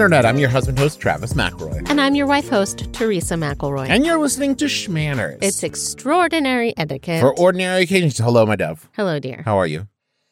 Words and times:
internet. 0.00 0.24
I'm 0.24 0.38
your 0.38 0.48
husband 0.48 0.78
host, 0.78 0.98
Travis 0.98 1.34
McElroy. 1.34 1.86
And 1.90 2.00
I'm 2.00 2.14
your 2.14 2.26
wife 2.26 2.48
host, 2.48 2.90
Teresa 2.94 3.34
McElroy. 3.34 3.86
And 3.90 4.06
you're 4.06 4.18
listening 4.18 4.56
to 4.56 4.64
Shmanners. 4.64 5.36
it's 5.42 5.62
extraordinary 5.62 6.72
etiquette. 6.78 7.20
for 7.20 7.38
ordinary 7.38 7.82
occasions. 7.82 8.16
Hello, 8.16 8.46
my 8.46 8.56
dove. 8.56 8.88
Hello, 8.96 9.18
dear. 9.20 9.42
How 9.44 9.58
are 9.58 9.66
you? 9.66 9.88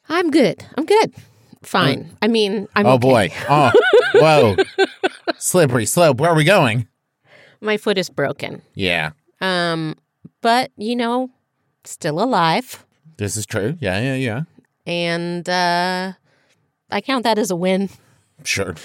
I'm 0.09 0.31
good. 0.31 0.65
I'm 0.79 0.87
good. 0.87 1.15
Fine. 1.63 2.17
I 2.23 2.29
mean, 2.29 2.67
I'm 2.75 2.87
oh 2.87 2.93
okay. 2.93 2.99
boy. 2.99 3.33
Oh, 3.51 3.71
whoa. 4.15 4.57
Slippery 5.37 5.85
slope. 5.85 6.19
Where 6.19 6.31
are 6.31 6.35
we 6.37 6.45
going? 6.45 6.89
My 7.61 7.77
foot 7.77 7.99
is 7.99 8.09
broken. 8.09 8.63
Yeah, 8.73 9.11
Um, 9.43 9.97
but 10.41 10.71
you 10.79 10.97
know, 10.97 11.29
still 11.85 12.23
alive, 12.23 12.87
this 13.19 13.37
is 13.37 13.45
true. 13.45 13.77
Yeah, 13.81 14.01
yeah, 14.01 14.15
yeah. 14.15 14.43
and 14.87 15.47
uh, 15.47 16.13
I 16.91 17.01
count 17.03 17.25
that 17.25 17.39
as 17.39 17.51
a 17.51 17.57
win. 17.57 17.91
Sure. 18.45 18.75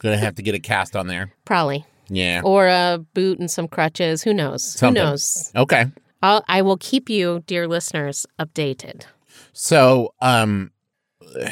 Gonna 0.00 0.18
have 0.18 0.34
to 0.36 0.42
get 0.42 0.54
a 0.54 0.58
cast 0.58 0.94
on 0.94 1.06
there. 1.06 1.32
Probably, 1.44 1.84
Yeah. 2.08 2.42
or 2.44 2.66
a 2.66 2.98
boot 3.14 3.38
and 3.38 3.50
some 3.50 3.66
crutches. 3.68 4.22
Who 4.22 4.34
knows? 4.34 4.62
Something. 4.74 5.02
Who 5.02 5.08
knows? 5.10 5.50
Okay. 5.56 5.86
I'll, 6.22 6.44
I 6.48 6.62
will 6.62 6.76
keep 6.76 7.08
you, 7.08 7.42
dear 7.46 7.66
listeners, 7.66 8.26
updated. 8.38 9.04
So, 9.52 10.12
um, 10.20 10.70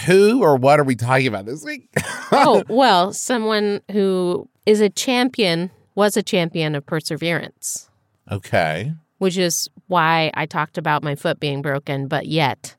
who 0.07 0.43
or 0.43 0.57
what 0.57 0.79
are 0.79 0.85
we 0.85 0.95
talking 0.95 1.27
about 1.27 1.47
this 1.47 1.65
week? 1.65 1.89
oh 2.33 2.63
well, 2.69 3.13
someone 3.13 3.81
who 3.91 4.49
is 4.67 4.81
a 4.81 4.91
champion 4.91 5.71
was 5.95 6.17
a 6.17 6.23
champion 6.23 6.75
of 6.75 6.85
perseverance. 6.87 7.89
okay. 8.31 8.93
which 9.19 9.39
is 9.39 9.69
why 9.87 10.31
I 10.35 10.45
talked 10.47 10.77
about 10.77 11.03
my 11.03 11.15
foot 11.15 11.41
being 11.41 11.63
broken, 11.63 12.09
but 12.09 12.27
yet 12.27 12.77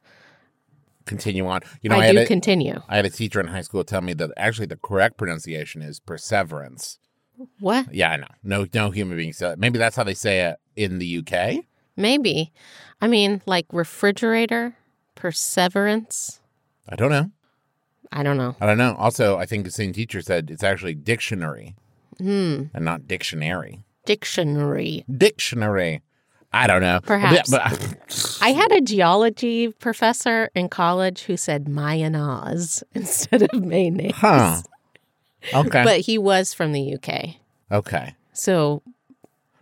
Continue 1.06 1.46
on. 1.48 1.62
You 1.82 1.90
know, 1.90 1.98
I, 1.98 2.00
I, 2.00 2.06
had 2.08 2.16
do 2.16 2.22
a, 2.22 2.26
continue. 2.26 2.82
I 2.90 2.96
had 2.96 3.06
a 3.06 3.10
teacher 3.10 3.40
in 3.40 3.48
high 3.48 3.62
school 3.62 3.84
tell 3.84 4.02
me 4.02 4.14
that 4.14 4.32
actually 4.38 4.68
the 4.68 4.78
correct 4.78 5.18
pronunciation 5.18 5.82
is 5.82 6.00
perseverance. 6.00 6.98
What? 7.60 7.94
Yeah, 7.94 8.12
I 8.12 8.18
know. 8.18 8.28
No, 8.44 8.66
no 8.74 8.92
human 8.92 9.18
being 9.18 9.34
said. 9.34 9.60
Maybe 9.60 9.78
that's 9.78 9.96
how 9.96 10.04
they 10.04 10.14
say 10.14 10.42
it 10.42 10.58
in 10.76 11.00
the 11.00 11.18
UK. 11.20 11.64
Maybe. 11.98 12.52
I 13.02 13.08
mean, 13.08 13.42
like 13.46 13.66
refrigerator, 13.72 14.76
perseverance. 15.16 16.40
I 16.90 16.96
don't 16.96 17.12
know. 17.12 17.32
I 18.12 18.24
don't 18.24 18.38
know. 18.38 18.56
I 18.62 18.66
don't 18.66 18.78
know. 18.78 18.96
Also, 18.98 19.38
I 19.38 19.46
think 19.46 19.66
the 19.66 19.72
same 19.72 19.92
teacher 19.94 20.22
said 20.22 20.50
it's 20.50 20.64
actually 20.64 20.96
dictionary 20.96 21.76
Hmm. 22.18 22.64
and 22.74 22.86
not 22.86 23.08
dictionary. 23.08 23.84
Dictionary. 24.06 25.04
Dictionary. 25.18 26.02
I 26.56 26.68
don't 26.68 26.82
know. 26.82 27.00
Perhaps. 27.04 27.52
But, 27.52 27.62
but- 27.72 28.38
I 28.42 28.50
had 28.54 28.72
a 28.72 28.82
geology 28.82 29.72
professor 29.72 30.50
in 30.56 30.70
college 30.70 31.24
who 31.24 31.36
said 31.38 31.68
mayonnaise 31.68 32.84
instead 32.94 33.42
of 33.42 33.54
mayonnaise. 33.54 34.14
huh. 34.16 34.62
Okay. 35.54 35.84
But 35.84 36.00
he 36.02 36.18
was 36.18 36.54
from 36.54 36.72
the 36.72 36.96
UK. 36.96 37.36
okay. 37.72 38.16
So, 38.34 38.82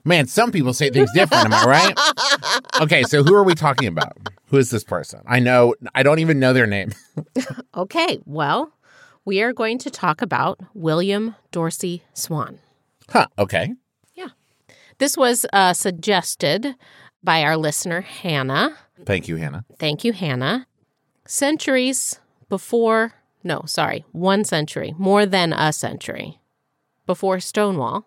Man, 0.05 0.27
some 0.27 0.51
people 0.51 0.73
say 0.73 0.89
things 0.89 1.09
different. 1.13 1.45
Am 1.45 1.53
I 1.53 1.63
right? 1.65 2.81
Okay. 2.81 3.03
So 3.03 3.23
who 3.23 3.33
are 3.33 3.43
we 3.43 3.55
talking 3.55 3.87
about? 3.87 4.17
Who 4.47 4.57
is 4.57 4.69
this 4.69 4.83
person? 4.83 5.21
I 5.25 5.39
know. 5.39 5.75
I 5.95 6.03
don't 6.03 6.19
even 6.19 6.39
know 6.39 6.51
their 6.53 6.67
name. 6.67 6.91
okay, 7.75 8.19
well, 8.25 8.73
we 9.25 9.41
are 9.41 9.53
going 9.53 9.77
to 9.79 9.89
talk 9.89 10.21
about 10.21 10.59
William 10.73 11.35
Dorsey 11.51 12.03
Swann. 12.13 12.59
Huh. 13.09 13.27
Okay. 13.39 13.73
This 15.03 15.17
was 15.17 15.45
uh, 15.51 15.73
suggested 15.73 16.75
by 17.21 17.43
our 17.43 17.57
listener, 17.57 17.99
Hannah. 17.99 18.77
Thank 19.05 19.27
you, 19.27 19.35
Hannah. 19.35 19.65
Thank 19.77 20.05
you, 20.05 20.13
Hannah. 20.13 20.65
Centuries 21.25 22.21
before, 22.47 23.11
no, 23.43 23.63
sorry, 23.65 24.05
one 24.13 24.45
century, 24.45 24.95
more 24.97 25.25
than 25.25 25.51
a 25.51 25.73
century 25.73 26.39
before 27.05 27.41
Stonewall, 27.41 28.05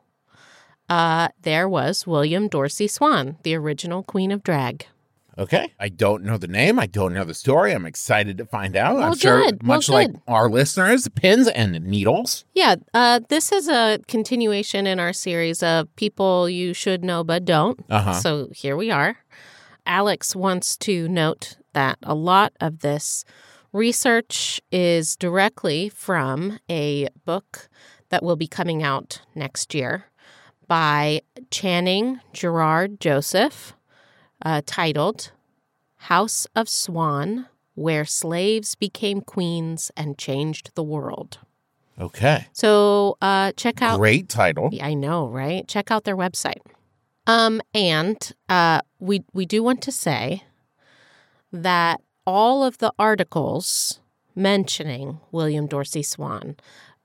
uh, 0.89 1.29
there 1.43 1.69
was 1.69 2.07
William 2.07 2.49
Dorsey 2.49 2.89
Swann, 2.89 3.37
the 3.43 3.55
original 3.55 4.03
Queen 4.03 4.33
of 4.33 4.43
Drag. 4.43 4.87
Okay. 5.38 5.72
I 5.78 5.91
don't 5.91 6.24
know 6.24 6.38
the 6.38 6.48
name. 6.48 6.78
I 6.78 6.86
don't 6.86 7.12
know 7.12 7.24
the 7.24 7.34
story. 7.34 7.72
I'm 7.72 7.84
excited 7.84 8.38
to 8.38 8.47
find 8.47 8.74
out. 8.74 8.97
I'm 8.97 9.00
Well, 9.00 9.14
sure, 9.14 9.42
good. 9.42 9.62
Well, 9.62 9.76
much 9.76 9.88
like 9.88 10.10
our 10.26 10.48
listeners, 10.48 11.08
pins 11.08 11.48
and 11.48 11.78
needles. 11.84 12.44
Yeah, 12.54 12.76
uh, 12.94 13.20
this 13.28 13.52
is 13.52 13.69
a 13.69 14.00
continuation 14.08 14.86
in 14.86 14.98
our 14.98 15.12
series 15.12 15.62
of 15.62 15.94
people 15.97 16.48
you 16.48 16.72
should 16.72 17.04
know 17.04 17.22
but 17.22 17.44
don't. 17.44 17.78
Uh-huh. 17.91 18.14
So 18.14 18.48
here 18.54 18.76
we 18.76 18.91
are. 18.91 19.19
Alex 19.84 20.34
wants 20.34 20.76
to 20.78 21.06
note 21.06 21.56
that 21.74 21.98
a 22.03 22.14
lot 22.14 22.53
of 22.60 22.80
this 22.80 23.24
research 23.72 24.60
is 24.72 25.16
directly 25.16 25.91
from 25.91 26.58
a 26.70 27.08
book 27.26 27.68
that 28.08 28.22
will 28.22 28.36
be 28.36 28.47
coming 28.47 28.82
out 28.82 29.20
next 29.34 29.74
year 29.74 30.06
by 30.66 31.20
Channing 31.50 32.20
Gerard 32.32 32.98
Joseph, 33.00 33.74
uh, 34.44 34.62
titled 34.64 35.32
House 35.97 36.47
of 36.54 36.69
Swann 36.69 37.47
Where 37.74 38.04
Slaves 38.04 38.74
Became 38.74 39.20
Queens 39.20 39.91
and 39.97 40.19
Changed 40.19 40.72
the 40.74 40.82
World. 40.82 41.38
Okay. 41.98 42.47
So 42.52 43.16
uh, 43.22 43.52
check 43.52 43.80
out. 43.80 43.98
Great 43.98 44.28
title. 44.28 44.70
I 44.82 44.94
know, 44.94 45.28
right? 45.28 45.66
Check 45.66 45.91
out 45.91 46.04
their 46.04 46.16
website. 46.16 46.60
Um, 47.26 47.60
and 47.74 48.32
uh, 48.48 48.82
we 48.98 49.24
we 49.32 49.47
do 49.47 49.62
want 49.62 49.82
to 49.82 49.92
say 49.92 50.44
that 51.53 52.00
all 52.26 52.62
of 52.62 52.78
the 52.78 52.92
articles 52.98 54.00
mentioning 54.34 55.20
William 55.32 55.66
Dorsey 55.66 56.03
Swann 56.03 56.56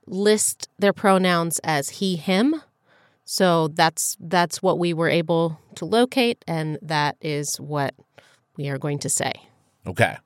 list 0.05 0.69
their 0.77 0.93
pronouns 0.93 1.59
as 1.63 1.89
he 1.89 2.17
him. 2.17 2.61
So 3.31 3.69
that's 3.69 4.17
that's 4.19 4.61
what 4.61 4.77
we 4.77 4.93
were 4.93 5.07
able 5.07 5.57
to 5.75 5.85
locate, 5.85 6.43
and 6.49 6.77
that 6.81 7.15
is 7.21 7.55
what 7.61 7.95
we 8.57 8.67
are 8.67 8.77
going 8.77 8.99
to 8.99 9.09
say. 9.09 9.31
Okay. 9.87 10.17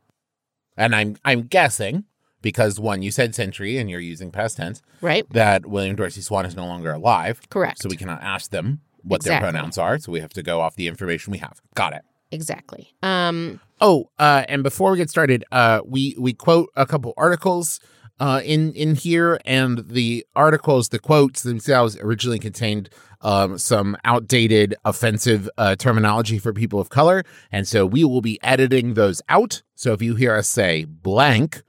And 0.76 0.96
I'm 0.96 1.16
I'm 1.24 1.44
guessing 1.44 2.06
because 2.42 2.80
one, 2.80 3.04
you 3.04 3.12
said 3.12 3.36
century 3.36 3.78
and 3.78 3.92
you're 3.92 4.00
using 4.00 4.32
past 4.32 4.58
tense, 4.58 4.82
Right? 5.02 5.24
that 5.34 5.68
William 5.68 5.96
Dorsey 5.96 6.22
Swann 6.22 6.48
is 6.48 6.56
no 6.56 6.66
longer 6.66 6.92
alive. 6.94 7.42
Correct. 7.50 7.80
So 7.84 7.90
we 7.90 7.96
cannot 7.96 8.24
ask 8.24 8.50
them 8.50 8.82
what 9.04 9.24
their 9.24 9.40
pronouns 9.40 9.78
are. 9.78 10.00
So 10.00 10.12
we 10.12 10.20
have 10.22 10.34
to 10.34 10.42
go 10.42 10.60
off 10.62 10.76
the 10.76 10.88
information 10.88 11.30
we 11.32 11.38
have. 11.38 11.62
Got 11.76 11.94
it. 11.94 12.02
exactly. 12.32 12.92
Um, 13.04 13.60
Oh, 13.82 14.10
uh, 14.18 14.46
and 14.48 14.64
before 14.64 14.90
we 14.92 14.98
get 14.98 15.12
started, 15.12 15.44
uh, 15.52 15.82
we 15.86 16.16
we 16.18 16.34
quote 16.34 16.70
a 16.76 16.88
couple 16.88 17.14
articles 17.18 17.80
uh, 18.20 18.42
in 18.44 18.74
in 18.74 18.96
here, 18.96 19.40
and 19.46 19.90
the 19.90 20.26
articles, 20.36 20.90
the 20.90 21.00
quotes 21.00 21.44
themselves, 21.44 21.98
originally 22.00 22.40
contained 22.40 22.90
um, 23.22 23.58
some 23.58 23.98
outdated, 24.06 24.76
offensive 24.86 25.50
uh, 25.58 25.76
terminology 25.76 26.38
for 26.38 26.54
people 26.54 26.80
of 26.80 26.90
color, 26.90 27.24
and 27.52 27.68
so 27.68 27.86
we 27.86 28.04
will 28.04 28.22
be 28.22 28.40
editing 28.44 28.94
those 28.94 29.22
out. 29.30 29.64
So 29.76 29.94
if 29.94 30.02
you 30.02 30.16
hear 30.16 30.36
us 30.36 30.48
say 30.48 30.86
blank, 30.86 31.62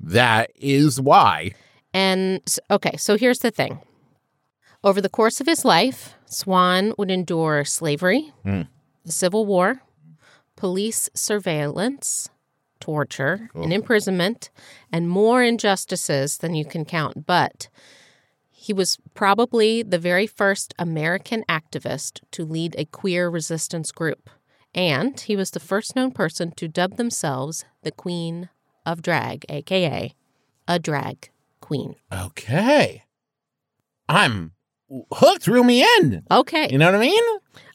that 0.00 0.50
is 0.54 1.00
why. 1.00 1.52
And 1.92 2.42
okay, 2.70 2.96
so 2.96 3.16
here's 3.16 3.40
the 3.40 3.50
thing. 3.50 3.80
Over 4.84 5.00
the 5.00 5.08
course 5.08 5.40
of 5.40 5.46
his 5.48 5.64
life, 5.64 6.14
Swann 6.26 6.94
would 6.98 7.10
endure 7.10 7.64
slavery, 7.64 8.32
the 9.04 9.12
Civil 9.12 9.44
War, 9.46 9.82
police 10.54 11.10
surveillance, 11.14 12.30
torture, 12.88 13.50
and 13.54 13.70
imprisonment, 13.70 14.48
and 14.90 15.10
more 15.10 15.42
injustices 15.42 16.38
than 16.38 16.54
you 16.54 16.64
can 16.64 16.86
count. 16.86 17.26
But 17.26 17.68
he 18.50 18.72
was 18.72 18.96
probably 19.12 19.82
the 19.82 19.98
very 19.98 20.26
first 20.26 20.72
American 20.78 21.44
activist 21.50 22.20
to 22.30 22.46
lead 22.46 22.74
a 22.78 22.86
queer 22.86 23.28
resistance 23.28 23.92
group. 23.92 24.30
And 24.74 25.20
he 25.20 25.36
was 25.36 25.50
the 25.50 25.60
first 25.60 25.94
known 25.94 26.12
person 26.12 26.50
to 26.52 26.66
dub 26.66 26.96
themselves 26.96 27.66
the 27.82 27.92
Queen 27.92 28.48
of 28.86 29.02
Drag, 29.02 29.44
aka 29.50 30.14
a 30.66 30.78
drag 30.78 31.28
queen. 31.60 31.94
Okay, 32.10 33.04
I'm 34.08 34.52
hooked. 35.12 35.46
Reel 35.46 35.64
me 35.64 35.82
in. 35.82 36.22
Okay. 36.30 36.68
You 36.70 36.78
know 36.78 36.86
what 36.86 36.94
I 36.94 37.00
mean? 37.00 37.24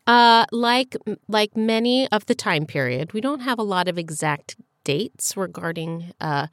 Uh, 0.05 0.45
like 0.51 0.97
like 1.29 1.55
many 1.55 2.09
of 2.11 2.25
the 2.25 2.35
time 2.35 2.65
period, 2.65 3.13
we 3.13 3.21
don't 3.21 3.39
have 3.39 3.57
a 3.57 3.63
lot 3.63 3.87
of 3.87 3.97
exact 3.97 4.57
dates 4.83 5.35
regarding 5.37 6.13
uh, 6.19 6.47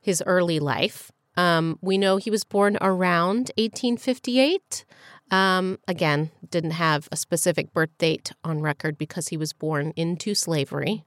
his 0.00 0.22
early 0.26 0.58
life. 0.60 1.10
Um, 1.36 1.78
we 1.80 1.98
know 1.98 2.16
he 2.16 2.30
was 2.30 2.44
born 2.44 2.78
around 2.80 3.50
1858. 3.56 4.84
Um, 5.30 5.78
again, 5.88 6.30
didn't 6.50 6.72
have 6.72 7.08
a 7.10 7.16
specific 7.16 7.72
birth 7.72 7.96
date 7.98 8.32
on 8.44 8.60
record 8.60 8.98
because 8.98 9.28
he 9.28 9.36
was 9.36 9.52
born 9.52 9.92
into 9.96 10.34
slavery 10.34 11.04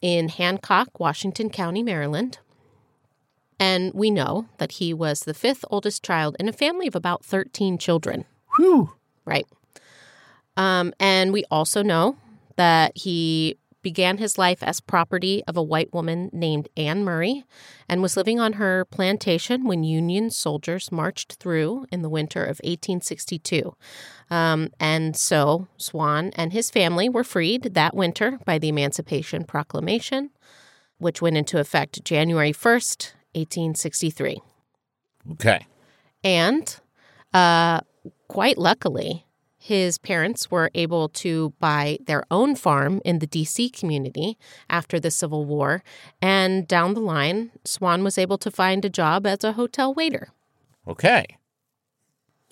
in 0.00 0.28
Hancock, 0.28 0.98
Washington 0.98 1.50
County, 1.50 1.82
Maryland. 1.82 2.38
And 3.58 3.92
we 3.94 4.10
know 4.10 4.48
that 4.58 4.72
he 4.72 4.92
was 4.92 5.20
the 5.20 5.34
fifth 5.34 5.64
oldest 5.70 6.02
child 6.02 6.36
in 6.40 6.48
a 6.48 6.52
family 6.52 6.86
of 6.86 6.96
about 6.96 7.24
13 7.24 7.78
children. 7.78 8.24
Whew. 8.56 8.92
Right. 9.24 9.46
Um, 10.56 10.92
and 10.98 11.32
we 11.32 11.44
also 11.50 11.82
know 11.82 12.16
that 12.56 12.92
he 12.96 13.56
began 13.82 14.18
his 14.18 14.38
life 14.38 14.62
as 14.62 14.80
property 14.80 15.42
of 15.46 15.56
a 15.56 15.62
white 15.62 15.92
woman 15.92 16.30
named 16.32 16.68
Anne 16.76 17.04
Murray 17.04 17.44
and 17.88 18.00
was 18.00 18.16
living 18.16 18.40
on 18.40 18.54
her 18.54 18.84
plantation 18.86 19.64
when 19.64 19.84
Union 19.84 20.30
soldiers 20.30 20.92
marched 20.92 21.34
through 21.34 21.86
in 21.90 22.02
the 22.02 22.08
winter 22.08 22.42
of 22.42 22.60
1862. 22.64 23.76
Um, 24.30 24.70
and 24.80 25.16
so 25.16 25.66
Swann 25.76 26.30
and 26.36 26.52
his 26.52 26.70
family 26.70 27.08
were 27.08 27.24
freed 27.24 27.74
that 27.74 27.94
winter 27.94 28.38
by 28.44 28.58
the 28.58 28.68
Emancipation 28.68 29.44
Proclamation, 29.44 30.30
which 30.98 31.20
went 31.20 31.36
into 31.36 31.58
effect 31.58 32.04
January 32.04 32.52
1st, 32.52 33.12
1863. 33.34 34.40
Okay. 35.32 35.66
And 36.24 36.76
uh, 37.34 37.80
quite 38.28 38.58
luckily, 38.58 39.26
his 39.62 39.96
parents 39.96 40.50
were 40.50 40.72
able 40.74 41.08
to 41.08 41.52
buy 41.60 41.96
their 42.04 42.24
own 42.32 42.56
farm 42.56 43.00
in 43.04 43.20
the 43.20 43.28
DC 43.28 43.72
community 43.72 44.36
after 44.68 44.98
the 44.98 45.10
Civil 45.10 45.44
War. 45.44 45.84
And 46.20 46.66
down 46.66 46.94
the 46.94 47.00
line, 47.00 47.52
Swann 47.64 48.02
was 48.02 48.18
able 48.18 48.38
to 48.38 48.50
find 48.50 48.84
a 48.84 48.90
job 48.90 49.24
as 49.24 49.44
a 49.44 49.52
hotel 49.52 49.94
waiter. 49.94 50.30
Okay. 50.88 51.38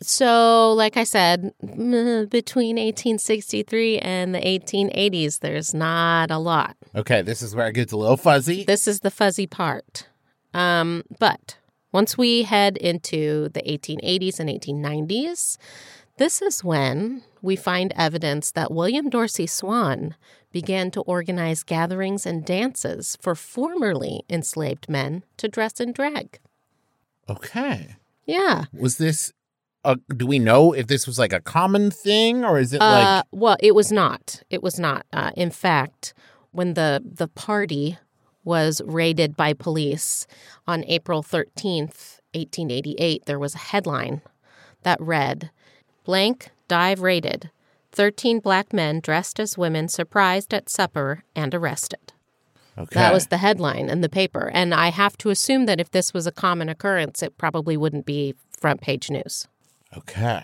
So, 0.00 0.72
like 0.74 0.96
I 0.96 1.02
said, 1.02 1.52
between 1.60 2.76
1863 2.76 3.98
and 3.98 4.32
the 4.32 4.38
1880s, 4.38 5.40
there's 5.40 5.74
not 5.74 6.30
a 6.30 6.38
lot. 6.38 6.76
Okay. 6.94 7.22
This 7.22 7.42
is 7.42 7.56
where 7.56 7.66
it 7.66 7.72
gets 7.72 7.92
a 7.92 7.96
little 7.96 8.16
fuzzy. 8.16 8.62
This 8.62 8.86
is 8.86 9.00
the 9.00 9.10
fuzzy 9.10 9.48
part. 9.48 10.06
Um, 10.54 11.02
but 11.18 11.56
once 11.90 12.16
we 12.16 12.44
head 12.44 12.76
into 12.76 13.48
the 13.48 13.62
1880s 13.62 14.38
and 14.38 14.48
1890s, 14.48 15.56
this 16.20 16.40
is 16.42 16.62
when 16.62 17.22
we 17.42 17.56
find 17.56 17.92
evidence 17.96 18.52
that 18.52 18.70
William 18.70 19.08
Dorsey 19.08 19.46
Swann 19.46 20.14
began 20.52 20.90
to 20.92 21.00
organize 21.02 21.62
gatherings 21.64 22.26
and 22.26 22.44
dances 22.44 23.16
for 23.22 23.34
formerly 23.34 24.22
enslaved 24.28 24.88
men 24.88 25.22
to 25.38 25.48
dress 25.48 25.80
in 25.80 25.92
drag. 25.92 26.38
Okay. 27.28 27.96
Yeah. 28.26 28.64
Was 28.72 28.98
this? 28.98 29.32
Uh, 29.82 29.96
do 30.14 30.26
we 30.26 30.38
know 30.38 30.72
if 30.74 30.86
this 30.88 31.06
was 31.06 31.18
like 31.18 31.32
a 31.32 31.40
common 31.40 31.90
thing, 31.90 32.44
or 32.44 32.58
is 32.58 32.74
it 32.74 32.82
Uh, 32.82 33.22
like? 33.22 33.24
well, 33.32 33.56
it 33.60 33.74
was 33.74 33.90
not. 33.90 34.42
It 34.50 34.62
was 34.62 34.78
not. 34.78 35.06
Uh, 35.12 35.30
in 35.36 35.50
fact, 35.50 36.12
when 36.52 36.74
the 36.74 37.00
the 37.02 37.28
party 37.28 37.96
was 38.44 38.82
raided 38.84 39.36
by 39.36 39.54
police 39.54 40.26
on 40.66 40.84
April 40.84 41.22
thirteenth, 41.22 42.20
eighteen 42.34 42.70
eighty 42.70 42.94
eight, 42.98 43.24
there 43.24 43.38
was 43.38 43.54
a 43.54 43.58
headline 43.72 44.20
that 44.82 45.00
read, 45.00 45.50
"Blank 46.04 46.50
dive 46.68 47.00
raided. 47.00 47.50
Thirteen 47.92 48.38
black 48.38 48.72
men 48.72 49.00
dressed 49.00 49.40
as 49.40 49.58
women 49.58 49.88
surprised 49.88 50.54
at 50.54 50.68
supper 50.68 51.24
and 51.34 51.54
arrested." 51.54 52.12
Okay. 52.78 52.94
That 52.94 53.12
was 53.12 53.26
the 53.26 53.38
headline 53.38 53.90
in 53.90 54.00
the 54.00 54.08
paper, 54.08 54.50
and 54.54 54.72
I 54.72 54.88
have 54.88 55.18
to 55.18 55.30
assume 55.30 55.66
that 55.66 55.80
if 55.80 55.90
this 55.90 56.14
was 56.14 56.26
a 56.26 56.32
common 56.32 56.68
occurrence, 56.68 57.22
it 57.22 57.36
probably 57.36 57.76
wouldn't 57.76 58.06
be 58.06 58.34
front 58.58 58.80
page 58.80 59.10
news. 59.10 59.48
Okay. 59.96 60.42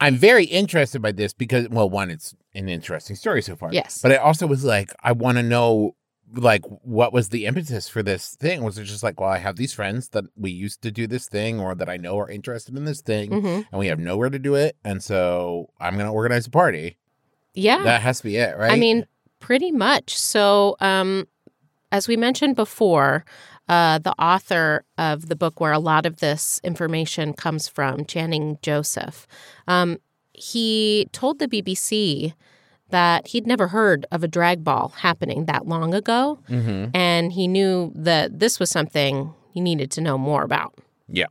I'm 0.00 0.16
very 0.16 0.44
interested 0.44 1.00
by 1.00 1.12
this 1.12 1.32
because, 1.32 1.68
well, 1.68 1.88
one, 1.88 2.10
it's 2.10 2.34
an 2.54 2.68
interesting 2.68 3.16
story 3.16 3.42
so 3.42 3.56
far. 3.56 3.72
Yes. 3.72 4.00
But 4.02 4.12
I 4.12 4.16
also 4.16 4.46
was 4.46 4.64
like, 4.64 4.92
I 5.02 5.12
want 5.12 5.38
to 5.38 5.42
know, 5.42 5.94
like, 6.36 6.62
what 6.82 7.12
was 7.12 7.28
the 7.28 7.46
impetus 7.46 7.88
for 7.88 8.02
this 8.02 8.36
thing? 8.36 8.62
Was 8.62 8.78
it 8.78 8.84
just 8.84 9.02
like, 9.02 9.20
well, 9.20 9.30
I 9.30 9.38
have 9.38 9.56
these 9.56 9.72
friends 9.72 10.08
that 10.10 10.24
we 10.36 10.50
used 10.50 10.82
to 10.82 10.90
do 10.90 11.06
this 11.06 11.28
thing 11.28 11.60
or 11.60 11.74
that 11.74 11.88
I 11.88 11.96
know 11.96 12.18
are 12.18 12.30
interested 12.30 12.76
in 12.76 12.84
this 12.84 13.00
thing 13.00 13.30
hmm 13.30 13.60
and 13.70 13.78
we 13.78 13.86
have 13.86 13.98
nowhere 13.98 14.30
to 14.30 14.38
do 14.38 14.54
it. 14.54 14.76
And 14.84 15.02
so 15.02 15.70
I'm 15.80 15.94
going 15.94 16.06
to 16.06 16.12
organize 16.12 16.46
a 16.46 16.50
party. 16.50 16.98
Yeah. 17.54 17.82
That 17.84 18.02
has 18.02 18.18
to 18.18 18.24
be 18.24 18.36
it, 18.36 18.56
right? 18.56 18.72
I 18.72 18.76
mean, 18.76 19.06
pretty 19.40 19.70
much. 19.70 20.18
So, 20.18 20.76
um, 20.80 21.28
as 21.92 22.08
we 22.08 22.16
mentioned 22.16 22.56
before, 22.56 23.24
uh, 23.68 23.98
the 23.98 24.12
author 24.18 24.84
of 24.98 25.28
the 25.28 25.36
book 25.36 25.60
where 25.60 25.72
a 25.72 25.78
lot 25.78 26.06
of 26.06 26.18
this 26.18 26.60
information 26.64 27.32
comes 27.32 27.68
from, 27.68 28.04
Channing 28.04 28.58
Joseph, 28.62 29.26
um, 29.68 29.98
he 30.32 31.08
told 31.12 31.38
the 31.38 31.48
BBC 31.48 32.34
that 32.90 33.28
he'd 33.28 33.46
never 33.46 33.68
heard 33.68 34.06
of 34.12 34.22
a 34.22 34.28
drag 34.28 34.62
ball 34.62 34.88
happening 34.98 35.46
that 35.46 35.66
long 35.66 35.94
ago, 35.94 36.38
hmm 36.46 36.86
and 36.94 37.32
he 37.32 37.48
knew 37.48 37.92
that 37.94 38.38
this 38.38 38.60
was 38.60 38.70
something 38.70 39.32
he 39.52 39.60
needed 39.60 39.90
to 39.92 40.00
know 40.00 40.18
more 40.18 40.42
about. 40.42 40.74
Yeah. 41.08 41.26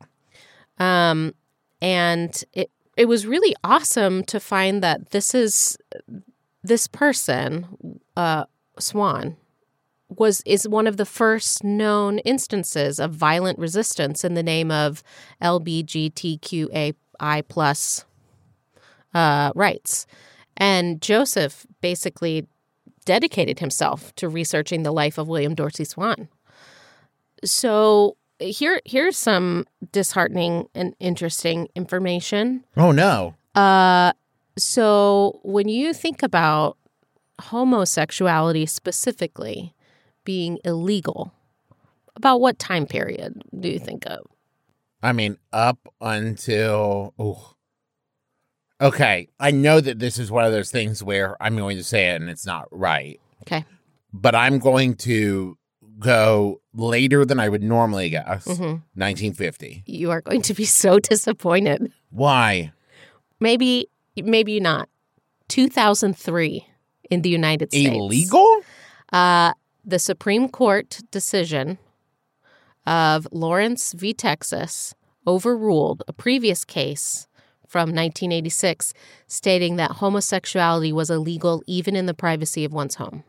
Um, 0.79 1.33
and 1.81 2.43
it 2.53 2.71
it 2.95 3.05
was 3.05 3.25
really 3.25 3.55
awesome 3.63 4.23
to 4.25 4.39
find 4.39 4.83
that 4.83 5.11
this 5.11 5.33
is 5.33 5.77
this 6.63 6.87
person, 6.87 7.99
uh, 8.15 8.45
Swann, 8.79 9.35
was 10.09 10.41
is 10.45 10.67
one 10.67 10.87
of 10.87 10.97
the 10.97 11.05
first 11.05 11.63
known 11.63 12.19
instances 12.19 12.99
of 12.99 13.11
violent 13.11 13.59
resistance 13.59 14.23
in 14.23 14.33
the 14.33 14.43
name 14.43 14.71
of 14.71 15.03
LBGTQAI 15.41 16.93
plus 17.47 18.05
uh, 19.13 19.51
rights. 19.55 20.05
And 20.57 21.01
Joseph 21.01 21.65
basically 21.81 22.47
dedicated 23.05 23.59
himself 23.59 24.13
to 24.15 24.29
researching 24.29 24.83
the 24.83 24.91
life 24.91 25.17
of 25.17 25.27
William 25.27 25.55
Dorsey 25.55 25.83
Swann. 25.83 26.29
So 27.43 28.17
here 28.39 28.81
here's 28.85 29.17
some 29.17 29.65
disheartening 29.91 30.67
and 30.73 30.95
interesting 30.99 31.67
information. 31.75 32.63
Oh, 32.77 32.91
no. 32.91 33.35
Uh, 33.55 34.13
so 34.57 35.39
when 35.43 35.67
you 35.67 35.93
think 35.93 36.23
about 36.23 36.77
homosexuality 37.41 38.65
specifically 38.65 39.73
being 40.23 40.59
illegal, 40.63 41.33
about 42.15 42.39
what 42.39 42.59
time 42.59 42.85
period 42.85 43.43
do 43.59 43.67
you 43.67 43.79
think 43.79 44.05
of? 44.05 44.25
I 45.01 45.11
mean, 45.11 45.37
up 45.51 45.79
until. 45.99 47.13
Oh. 47.19 47.52
Okay. 48.83 49.29
I 49.39 49.51
know 49.51 49.79
that 49.79 49.99
this 49.99 50.17
is 50.19 50.29
one 50.29 50.45
of 50.45 50.51
those 50.51 50.69
things 50.71 51.01
where 51.01 51.41
I'm 51.41 51.55
going 51.55 51.77
to 51.77 51.83
say 51.83 52.09
it 52.11 52.21
and 52.21 52.29
it's 52.29 52.45
not 52.45 52.67
right. 52.71 53.19
Okay. 53.43 53.65
but 54.13 54.35
I'm 54.35 54.59
going 54.59 54.95
to 54.95 55.57
go 55.99 56.61
later 56.73 57.25
than 57.25 57.39
I 57.39 57.49
would 57.49 57.63
normally 57.63 58.09
guess. 58.09 58.45
hmm 58.45 58.77
1950. 58.95 59.83
You 59.85 60.11
are 60.11 60.21
going 60.21 60.41
to 60.43 60.53
be 60.53 60.65
so 60.65 60.99
disappointed. 60.99 61.91
Why? 62.09 62.71
Maybe, 63.39 63.87
maybe 64.15 64.59
not. 64.59 64.89
2003 65.49 66.65
in 67.09 67.21
the 67.21 67.29
United 67.29 67.71
States. 67.71 67.93
Illegal? 67.95 68.61
Uh, 69.11 69.53
the 69.85 69.99
Supreme 69.99 70.49
Court 70.49 70.99
decision 71.11 71.77
of 72.85 73.27
Lawrence 73.31 73.93
v. 73.93 74.13
Texas 74.13 74.93
overruled 75.27 76.03
a 76.07 76.13
previous 76.13 76.65
case 76.65 77.27
from 77.73 77.89
1986 77.89 78.93
stating 79.25 79.77
that 79.77 79.89
homosexuality 79.93 80.93
was 80.93 81.09
illegal 81.09 81.63
even 81.65 81.95
in 81.95 82.05
the 82.05 82.13
privacy 82.13 82.63
of 82.63 82.71
one's 82.71 82.95
home. 82.95 83.23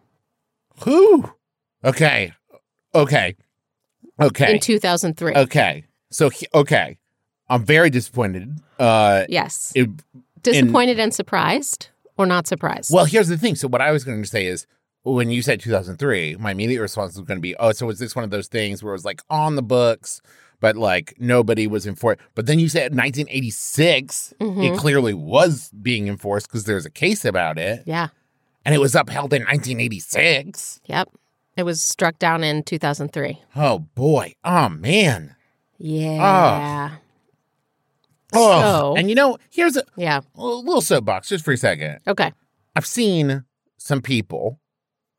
Who? 0.85 1.31
Okay. 1.83 2.33
Okay. 2.95 3.37
Okay. 4.21 4.53
In 4.55 4.61
2003. 4.61 5.35
okay. 5.35 5.85
So 6.11 6.29
he- 6.29 6.47
okay. 6.55 6.99
I'm 7.49 7.65
very 7.65 7.89
disappointed. 7.89 8.61
Uh 8.79 9.25
yes. 9.31 9.73
it, 9.75 9.89
Disappointed 10.43 11.01
and 11.01 11.13
surprised 11.15 11.89
or 12.19 12.27
not 12.27 12.47
surprised? 12.47 12.93
well, 12.93 13.07
here's 13.07 13.29
the 13.29 13.39
thing. 13.39 13.55
So 13.55 13.67
what 13.67 13.81
I 13.81 13.93
was 13.93 14.05
going 14.05 14.21
to 14.23 14.29
say 14.29 14.45
is 14.45 14.67
when 15.05 15.31
you 15.31 15.41
said 15.41 15.59
2003, 15.61 16.37
my 16.39 16.51
immediate 16.51 16.83
response 16.83 17.17
was 17.17 17.25
going 17.27 17.39
to 17.39 17.43
be, 17.43 17.57
"Oh, 17.57 17.73
so 17.73 17.87
was 17.87 17.99
this 17.99 18.15
one 18.15 18.25
of 18.25 18.31
those 18.31 18.49
things 18.49 18.83
where 18.83 18.93
it 18.93 18.97
was 18.97 19.07
like 19.07 19.23
on 19.31 19.57
the 19.57 19.63
books, 19.63 20.21
but 20.65 20.77
like 20.77 21.15
nobody 21.19 21.67
was 21.67 21.87
enforced?" 21.87 22.21
But 22.35 22.47
then 22.47 22.59
you 22.59 22.69
said 22.71 22.95
1986, 22.95 24.33
Mhm. 24.41 24.65
it 24.73 24.79
clearly 24.79 25.13
was 25.13 25.71
being 25.83 26.09
enforced 26.09 26.49
because 26.49 26.65
there's 26.65 26.87
a 26.87 26.91
case 26.91 27.25
about 27.27 27.59
it. 27.59 27.83
yeah. 27.87 28.09
and 28.67 28.75
it 28.75 28.79
was 28.81 28.95
upheld 28.95 29.35
in 29.35 29.43
1986. 29.43 30.81
Yep. 30.87 31.11
It 31.55 31.65
was 31.65 31.83
struck 31.83 32.19
down 32.19 32.43
in 32.43 32.63
2003. 32.63 33.43
Oh 33.55 33.81
boy. 33.95 34.33
Oh 34.43 34.71
man. 34.71 35.37
Yeah. 35.77 36.97
Oh, 38.33 38.61
So- 38.63 38.97
and 38.97 39.11
you 39.11 39.15
know, 39.15 39.37
here's 39.51 39.77
a, 39.77 39.85
Yeah. 39.97 40.21
a 40.35 40.43
little 40.43 40.81
soapbox 40.81 41.29
just 41.29 41.45
for 41.45 41.53
a 41.53 41.59
second. 41.59 41.99
Okay. 42.07 42.33
I've 42.75 42.87
seen 42.87 43.45
some 43.77 44.01
people, 44.01 44.61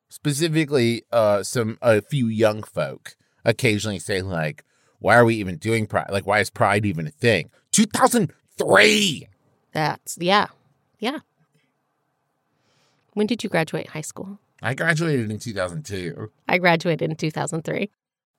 specifically 0.10 1.04
uh 1.12 1.44
some 1.44 1.78
a 1.84 2.02
few 2.02 2.28
young 2.28 2.64
folk, 2.64 3.16
occasionally 3.46 4.00
say 4.00 4.22
like, 4.24 4.64
"Why 5.00 5.16
are 5.16 5.26
we 5.26 5.36
even 5.36 5.58
doing 5.58 5.88
pride? 5.88 6.10
Like, 6.12 6.26
why 6.26 6.40
is 6.40 6.50
pride 6.50 6.86
even 6.86 7.08
a 7.08 7.12
thing?" 7.12 7.50
2003. 7.72 9.28
That's, 9.74 10.18
yeah. 10.20 10.48
Yeah. 11.00 11.20
When 13.14 13.28
did 13.28 13.44
you 13.44 13.50
graduate 13.50 13.90
high 13.90 14.02
school? 14.02 14.40
I 14.62 14.74
graduated 14.74 15.30
in 15.30 15.40
2002. 15.40 16.32
I 16.48 16.58
graduated 16.58 17.10
in 17.10 17.16
2003. 17.16 17.90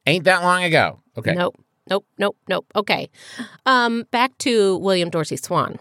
Ain't 0.07 0.25
that 0.25 0.43
long 0.43 0.65
ago. 0.65 1.01
Okay. 1.17 1.35
Nope. 1.35 1.57
Nope. 1.89 2.07
Nope. 2.19 2.37
Nope. 2.49 2.67
Okay. 2.75 3.11
Um, 3.65 4.05
back 4.11 4.37
to 4.39 4.77
William 4.79 5.11
Dorsey 5.11 5.37
Swann. 5.37 5.79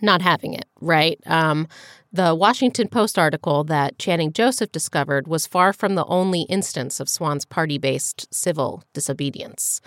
Not 0.00 0.22
having 0.22 0.54
it, 0.54 0.66
right? 0.80 1.20
Um, 1.26 1.68
the 2.12 2.34
Washington 2.34 2.88
Post 2.88 3.18
article 3.18 3.64
that 3.64 3.98
Channing 3.98 4.32
Joseph 4.32 4.72
discovered 4.72 5.28
was 5.28 5.46
far 5.46 5.72
from 5.72 5.94
the 5.94 6.04
only 6.06 6.42
instance 6.42 6.98
of 7.00 7.08
Swann's 7.08 7.44
party 7.44 7.78
based 7.78 8.32
civil 8.34 8.82
disobedience. 8.92 9.80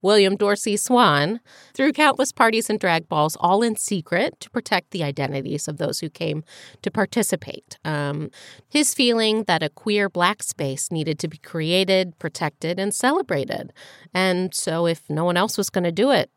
William 0.00 0.36
Dorsey 0.36 0.76
Swann 0.76 1.40
threw 1.74 1.92
countless 1.92 2.30
parties 2.30 2.70
and 2.70 2.78
drag 2.78 3.08
balls, 3.08 3.36
all 3.40 3.62
in 3.62 3.74
secret, 3.76 4.38
to 4.40 4.50
protect 4.50 4.90
the 4.90 5.02
identities 5.02 5.66
of 5.66 5.78
those 5.78 6.00
who 6.00 6.08
came 6.08 6.44
to 6.82 6.90
participate. 6.90 7.78
Um, 7.84 8.30
his 8.68 8.94
feeling 8.94 9.44
that 9.44 9.62
a 9.62 9.68
queer 9.68 10.08
black 10.08 10.42
space 10.42 10.92
needed 10.92 11.18
to 11.20 11.28
be 11.28 11.38
created, 11.38 12.16
protected, 12.18 12.78
and 12.78 12.94
celebrated. 12.94 13.72
And 14.14 14.54
so, 14.54 14.86
if 14.86 15.08
no 15.10 15.24
one 15.24 15.36
else 15.36 15.58
was 15.58 15.70
going 15.70 15.84
to 15.84 15.92
do 15.92 16.12
it, 16.12 16.30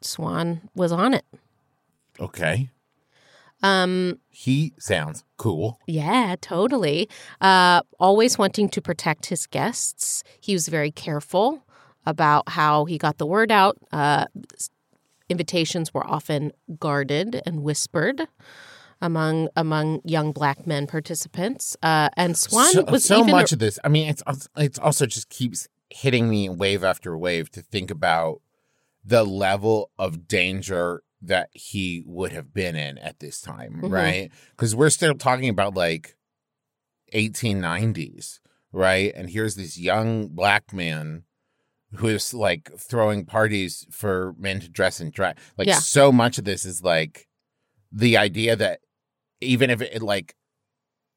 Swann 0.00 0.68
was 0.74 0.90
on 0.90 1.12
it. 1.12 1.26
Okay. 2.20 2.70
Um, 3.62 4.18
He 4.28 4.72
sounds 4.78 5.24
cool. 5.36 5.78
Yeah, 5.86 6.36
totally. 6.40 7.08
Uh, 7.40 7.82
always 7.98 8.38
wanting 8.38 8.68
to 8.70 8.80
protect 8.80 9.26
his 9.26 9.46
guests. 9.46 10.22
He 10.40 10.54
was 10.54 10.68
very 10.68 10.90
careful 10.90 11.64
about 12.06 12.48
how 12.50 12.86
he 12.86 12.96
got 12.98 13.18
the 13.18 13.26
word 13.26 13.52
out. 13.52 13.76
Uh, 13.92 14.26
invitations 15.28 15.92
were 15.94 16.06
often 16.06 16.52
guarded 16.78 17.42
and 17.46 17.62
whispered 17.62 18.26
among 19.02 19.48
among 19.56 20.00
young 20.04 20.32
black 20.32 20.66
men 20.66 20.86
participants. 20.86 21.76
Uh, 21.82 22.08
and 22.16 22.36
Swann 22.36 22.72
so, 22.72 22.82
was 22.84 23.04
so 23.04 23.24
much 23.24 23.52
of 23.52 23.58
this. 23.58 23.78
I 23.84 23.88
mean, 23.88 24.08
it's 24.08 24.22
it's 24.56 24.78
also 24.78 25.06
just 25.06 25.28
keeps 25.28 25.68
hitting 25.90 26.28
me 26.28 26.48
wave 26.48 26.84
after 26.84 27.16
wave 27.16 27.50
to 27.52 27.62
think 27.62 27.90
about 27.90 28.40
the 29.04 29.24
level 29.24 29.90
of 29.98 30.28
danger 30.28 31.02
that 31.22 31.50
he 31.52 32.02
would 32.06 32.32
have 32.32 32.52
been 32.54 32.74
in 32.76 32.96
at 32.98 33.20
this 33.20 33.40
time, 33.40 33.80
Mhm. 33.82 33.90
right? 33.90 34.30
Because 34.52 34.74
we're 34.74 34.90
still 34.90 35.14
talking 35.14 35.48
about 35.48 35.74
like 35.74 36.16
1890s, 37.12 38.40
right? 38.72 39.12
And 39.14 39.30
here's 39.30 39.56
this 39.56 39.78
young 39.78 40.28
black 40.28 40.72
man 40.72 41.24
who 41.96 42.06
is 42.08 42.32
like 42.32 42.70
throwing 42.78 43.24
parties 43.24 43.86
for 43.90 44.34
men 44.38 44.60
to 44.60 44.68
dress 44.68 45.00
in 45.00 45.10
drag. 45.10 45.36
Like 45.58 45.66
Yeah. 45.68 45.80
so 45.80 46.12
much 46.12 46.38
of 46.38 46.44
this 46.44 46.64
is 46.64 46.82
like 46.82 47.26
the 47.90 48.16
idea 48.16 48.54
that 48.56 48.80
even 49.40 49.70
if 49.70 49.80
it 49.82 50.00
like 50.02 50.36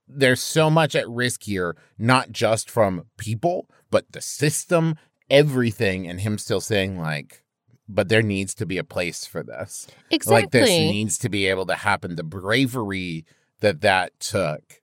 there's 0.08 0.42
so 0.44 0.70
much 0.70 0.96
at 0.96 1.08
risk 1.10 1.44
here, 1.44 1.78
not 1.98 2.32
just 2.32 2.70
from 2.70 3.06
people, 3.18 3.70
but 3.90 4.12
the 4.12 4.22
system, 4.22 4.96
everything, 5.30 6.08
and 6.08 6.20
him 6.22 6.38
still 6.38 6.60
saying 6.60 7.00
like, 7.00 7.43
but 7.88 8.10
there 8.10 8.22
needs 8.22 8.54
to 8.56 8.66
be 8.66 8.78
a 8.78 8.84
place 8.84 9.26
for 9.26 9.44
this. 9.44 9.88
exactly. 10.10 10.42
Like 10.42 10.52
this 10.52 10.70
needs 10.70 11.18
to 11.20 11.30
be 11.30 11.48
able 11.48 11.66
to 11.68 11.76
happen. 11.76 12.16
The 12.16 12.24
bravery 12.24 13.26
that 13.60 13.82
that 13.82 14.20
took 14.20 14.82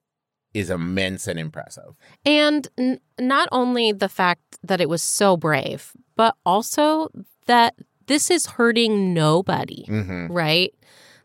is 0.53 0.69
immense 0.69 1.27
and 1.27 1.39
impressive. 1.39 1.95
And 2.25 2.67
n- 2.77 2.99
not 3.19 3.47
only 3.51 3.91
the 3.91 4.09
fact 4.09 4.57
that 4.63 4.81
it 4.81 4.89
was 4.89 5.01
so 5.01 5.37
brave, 5.37 5.93
but 6.15 6.35
also 6.45 7.09
that 7.45 7.75
this 8.07 8.29
is 8.29 8.45
hurting 8.45 9.13
nobody, 9.13 9.85
hmm 9.85 10.27
right? 10.27 10.73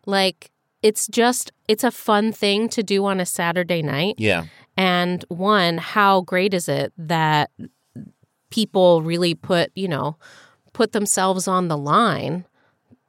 Like, 0.06 0.52
it's 0.82 1.08
just, 1.08 1.50
it's 1.66 1.82
a 1.82 1.90
fun 1.90 2.30
thing 2.30 2.68
to 2.68 2.82
do 2.82 3.04
on 3.06 3.18
a 3.18 3.26
Saturday 3.26 3.82
night. 3.82 4.14
Yeah. 4.18 4.44
And 4.76 5.24
one, 5.28 5.78
how 5.78 6.20
great 6.20 6.54
is 6.54 6.68
it 6.68 6.92
that 6.96 7.50
people 8.50 9.02
really 9.02 9.34
put, 9.34 9.72
you 9.74 9.88
know, 9.88 10.16
put 10.76 10.92
themselves 10.92 11.48
on 11.48 11.68
the 11.68 11.76
line 11.76 12.44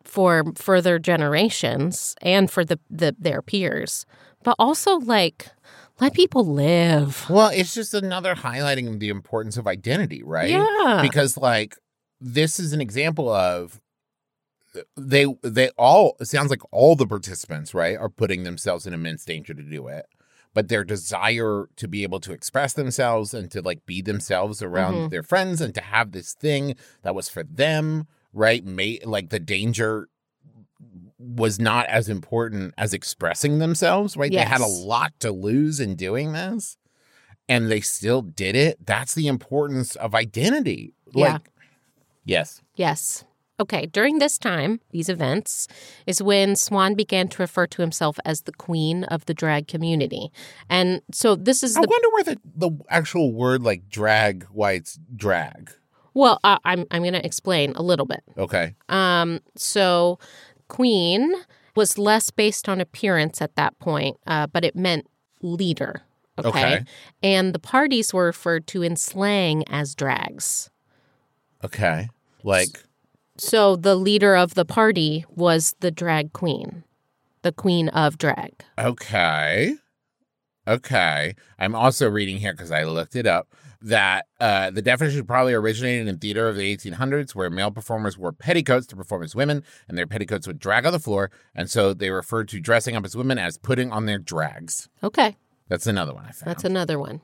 for 0.05 0.53
further 0.55 0.97
generations 0.97 2.15
and 2.21 2.49
for 2.49 2.63
the, 2.63 2.79
the 2.89 3.13
their 3.19 3.41
peers. 3.41 4.05
But 4.41 4.55
also 4.57 4.99
like 4.99 5.49
let 5.99 6.13
people 6.13 6.45
live. 6.45 7.29
Well, 7.29 7.51
it's 7.53 7.73
just 7.73 7.93
another 7.93 8.35
highlighting 8.35 8.87
of 8.87 9.01
the 9.01 9.09
importance 9.09 9.57
of 9.57 9.67
identity, 9.67 10.23
right? 10.23 10.49
Yeah. 10.49 10.99
Because 11.01 11.35
like 11.35 11.75
this 12.21 12.57
is 12.57 12.71
an 12.71 12.79
example 12.79 13.27
of 13.27 13.81
they 14.95 15.25
they 15.43 15.69
all 15.77 16.15
it 16.21 16.27
sounds 16.27 16.49
like 16.49 16.61
all 16.71 16.95
the 16.95 17.05
participants, 17.05 17.73
right, 17.73 17.97
are 17.97 18.07
putting 18.09 18.43
themselves 18.43 18.87
in 18.87 18.93
immense 18.93 19.25
danger 19.25 19.53
to 19.53 19.61
do 19.61 19.89
it. 19.89 20.05
But 20.53 20.69
their 20.69 20.83
desire 20.83 21.69
to 21.75 21.87
be 21.87 22.03
able 22.03 22.19
to 22.21 22.31
express 22.33 22.73
themselves 22.73 23.33
and 23.33 23.51
to 23.51 23.61
like 23.61 23.85
be 23.85 24.01
themselves 24.01 24.61
around 24.63 24.93
Mhm. 24.95 25.09
their 25.11 25.23
friends 25.23 25.61
and 25.61 25.73
to 25.75 25.81
have 25.81 26.11
this 26.11 26.33
thing 26.33 26.75
that 27.03 27.13
was 27.13 27.29
for 27.29 27.43
them, 27.43 28.07
right? 28.33 28.65
May 28.65 28.99
like 29.03 29.29
the 29.29 29.39
danger 29.39 30.09
was 31.19 31.59
not 31.59 31.85
as 31.87 32.09
important 32.09 32.73
as 32.77 32.93
expressing 32.93 33.59
themselves, 33.59 34.15
right? 34.17 34.31
They 34.31 34.37
had 34.49 34.61
a 34.61 34.67
lot 34.67 35.13
to 35.19 35.31
lose 35.31 35.79
in 35.79 35.95
doing 35.95 36.33
this 36.33 36.77
and 37.49 37.69
they 37.71 37.81
still 37.81 38.21
did 38.21 38.55
it. 38.55 38.85
That's 38.85 39.13
the 39.15 39.27
importance 39.27 39.95
of 39.95 40.13
identity. 40.15 40.93
Yeah. 41.13 41.39
Yes. 42.25 42.61
Yes. 42.75 43.23
Okay, 43.59 43.87
during 43.87 44.19
this 44.19 44.37
time, 44.37 44.79
these 44.91 45.09
events, 45.09 45.67
is 46.05 46.21
when 46.21 46.55
Swann 46.55 46.93
began 46.93 47.27
to 47.29 47.41
refer 47.41 47.65
to 47.67 47.81
himself 47.81 48.19
as 48.23 48.41
the 48.43 48.51
queen 48.53 49.03
of 49.05 49.25
the 49.25 49.33
drag 49.33 49.67
community. 49.67 50.31
And 50.69 51.01
so 51.11 51.35
this 51.35 51.63
is 51.63 51.75
I 51.75 51.81
the 51.81 51.87
wonder 51.87 52.07
where 52.11 52.23
the, 52.23 52.39
the 52.55 52.85
actual 52.89 53.33
word 53.33 53.63
like 53.63 53.89
drag, 53.89 54.45
why 54.51 54.73
it's 54.73 54.99
drag. 55.15 55.71
well, 56.13 56.39
uh, 56.43 56.59
I'm 56.65 56.85
I'm 56.91 57.01
going 57.01 57.13
to 57.13 57.25
explain 57.25 57.73
a 57.75 57.81
little 57.81 58.05
bit. 58.05 58.23
Okay. 58.37 58.75
Um, 58.89 59.39
so 59.55 60.19
queen 60.67 61.33
was 61.75 61.97
less 61.97 62.29
based 62.31 62.67
on 62.69 62.79
appearance 62.81 63.41
at 63.41 63.55
that 63.55 63.77
point, 63.79 64.17
uh, 64.27 64.47
but 64.47 64.63
it 64.65 64.75
meant 64.75 65.07
leader. 65.41 66.01
Okay? 66.39 66.49
Okay. 66.49 66.83
And 67.23 67.53
the 67.53 67.59
parties 67.59 68.13
were 68.13 68.25
referred 68.25 68.67
to 68.67 68.83
in 68.83 68.95
slang 68.95 69.63
as 69.69 69.95
drags. 69.95 70.69
Okay. 71.63 72.09
Like, 72.43 72.83
So 73.37 73.75
the 73.75 73.95
leader 73.95 74.35
of 74.35 74.55
the 74.55 74.65
party 74.65 75.25
was 75.29 75.75
the 75.79 75.91
drag 75.91 76.33
queen, 76.33 76.83
the 77.41 77.51
queen 77.51 77.89
of 77.89 78.17
drag. 78.17 78.63
okay. 78.77 79.75
Okay. 80.67 81.33
I'm 81.57 81.75
also 81.75 82.09
reading 82.09 82.37
here 82.37 82.51
because 82.51 82.71
I 82.71 82.83
looked 82.83 83.15
it 83.15 83.25
up 83.25 83.47
that 83.81 84.25
uh, 84.39 84.69
the 84.69 84.81
definition 84.81 85.25
probably 85.25 85.53
originated 85.53 86.07
in 86.07 86.17
theater 86.17 86.49
of 86.49 86.57
the 86.57 86.75
1800s 86.75 87.35
where 87.35 87.49
male 87.49 87.71
performers 87.71 88.17
wore 88.17 88.33
petticoats 88.33 88.85
to 88.87 88.95
perform 88.95 89.23
as 89.23 89.35
women 89.35 89.63
and 89.87 89.97
their 89.97 90.07
petticoats 90.07 90.45
would 90.45 90.59
drag 90.59 90.85
on 90.85 90.91
the 90.91 90.99
floor. 90.99 91.31
And 91.55 91.69
so 91.69 91.93
they 91.93 92.09
referred 92.09 92.49
to 92.49 92.59
dressing 92.59 92.95
up 92.95 93.05
as 93.05 93.15
women 93.15 93.37
as 93.37 93.57
putting 93.57 93.91
on 93.91 94.07
their 94.07 94.19
drags. 94.19 94.89
Okay. 95.03 95.37
That's 95.69 95.87
another 95.87 96.13
one 96.13 96.25
I 96.25 96.31
found. 96.31 96.49
That's 96.49 96.63
another 96.63 96.99
one. 96.99 97.21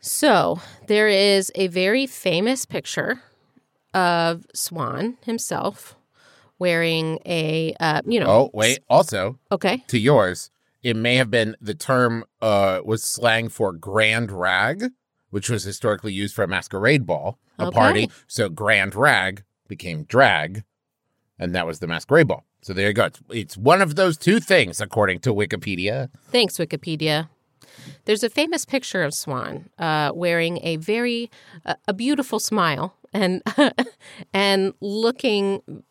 So 0.00 0.60
there 0.86 1.08
is 1.08 1.52
a 1.54 1.66
very 1.66 2.06
famous 2.06 2.64
picture 2.64 3.20
of 3.94 4.46
Swann 4.54 5.18
himself 5.24 5.96
wearing 6.58 7.18
a, 7.26 7.74
uh, 7.80 8.02
you 8.06 8.20
know. 8.20 8.26
oh, 8.26 8.50
wait. 8.52 8.80
Also, 8.88 9.38
Okay. 9.50 9.82
to 9.88 9.98
yours, 9.98 10.50
it 10.82 10.96
may 10.96 11.16
have 11.16 11.30
been 11.30 11.56
the 11.60 11.74
term 11.74 12.24
uh, 12.40 12.80
was 12.84 13.02
slang 13.02 13.48
for 13.48 13.72
grand 13.72 14.30
rag, 14.30 14.84
which 15.30 15.48
was 15.50 15.64
historically 15.64 16.12
used 16.12 16.34
for 16.34 16.42
a 16.42 16.48
masquerade 16.48 17.06
ball, 17.06 17.38
a 17.58 17.66
Okay. 17.66 17.76
party. 17.76 18.10
So 18.26 18.48
grand 18.48 18.94
rag 18.94 19.44
became 19.68 20.04
drag, 20.04 20.64
and 21.38 21.54
that 21.54 21.66
was 21.66 21.78
the 21.78 21.86
masquerade 21.86 22.28
ball. 22.28 22.44
So 22.62 22.72
there 22.74 22.88
you 22.88 22.92
go. 22.94 23.06
It's, 23.06 23.20
it's 23.30 23.56
one 23.56 23.80
of 23.80 23.94
those 23.96 24.18
two 24.18 24.38
things, 24.40 24.80
according 24.80 25.20
to 25.20 25.32
Wikipedia. 25.32 26.10
Thanks, 26.30 26.58
Wikipedia. 26.58 27.28
There's 28.04 28.22
a 28.22 28.28
famous 28.30 28.64
picture 28.64 29.02
of 29.02 29.14
Swann 29.14 29.70
uh, 29.78 30.10
wearing 30.14 30.58
a 30.62 30.76
very, 30.76 31.30
uh, 31.64 31.74
a 31.88 31.94
beautiful 31.94 32.38
smile 32.38 32.94
and 33.12 33.42
and 34.32 34.72
looking 34.80 35.82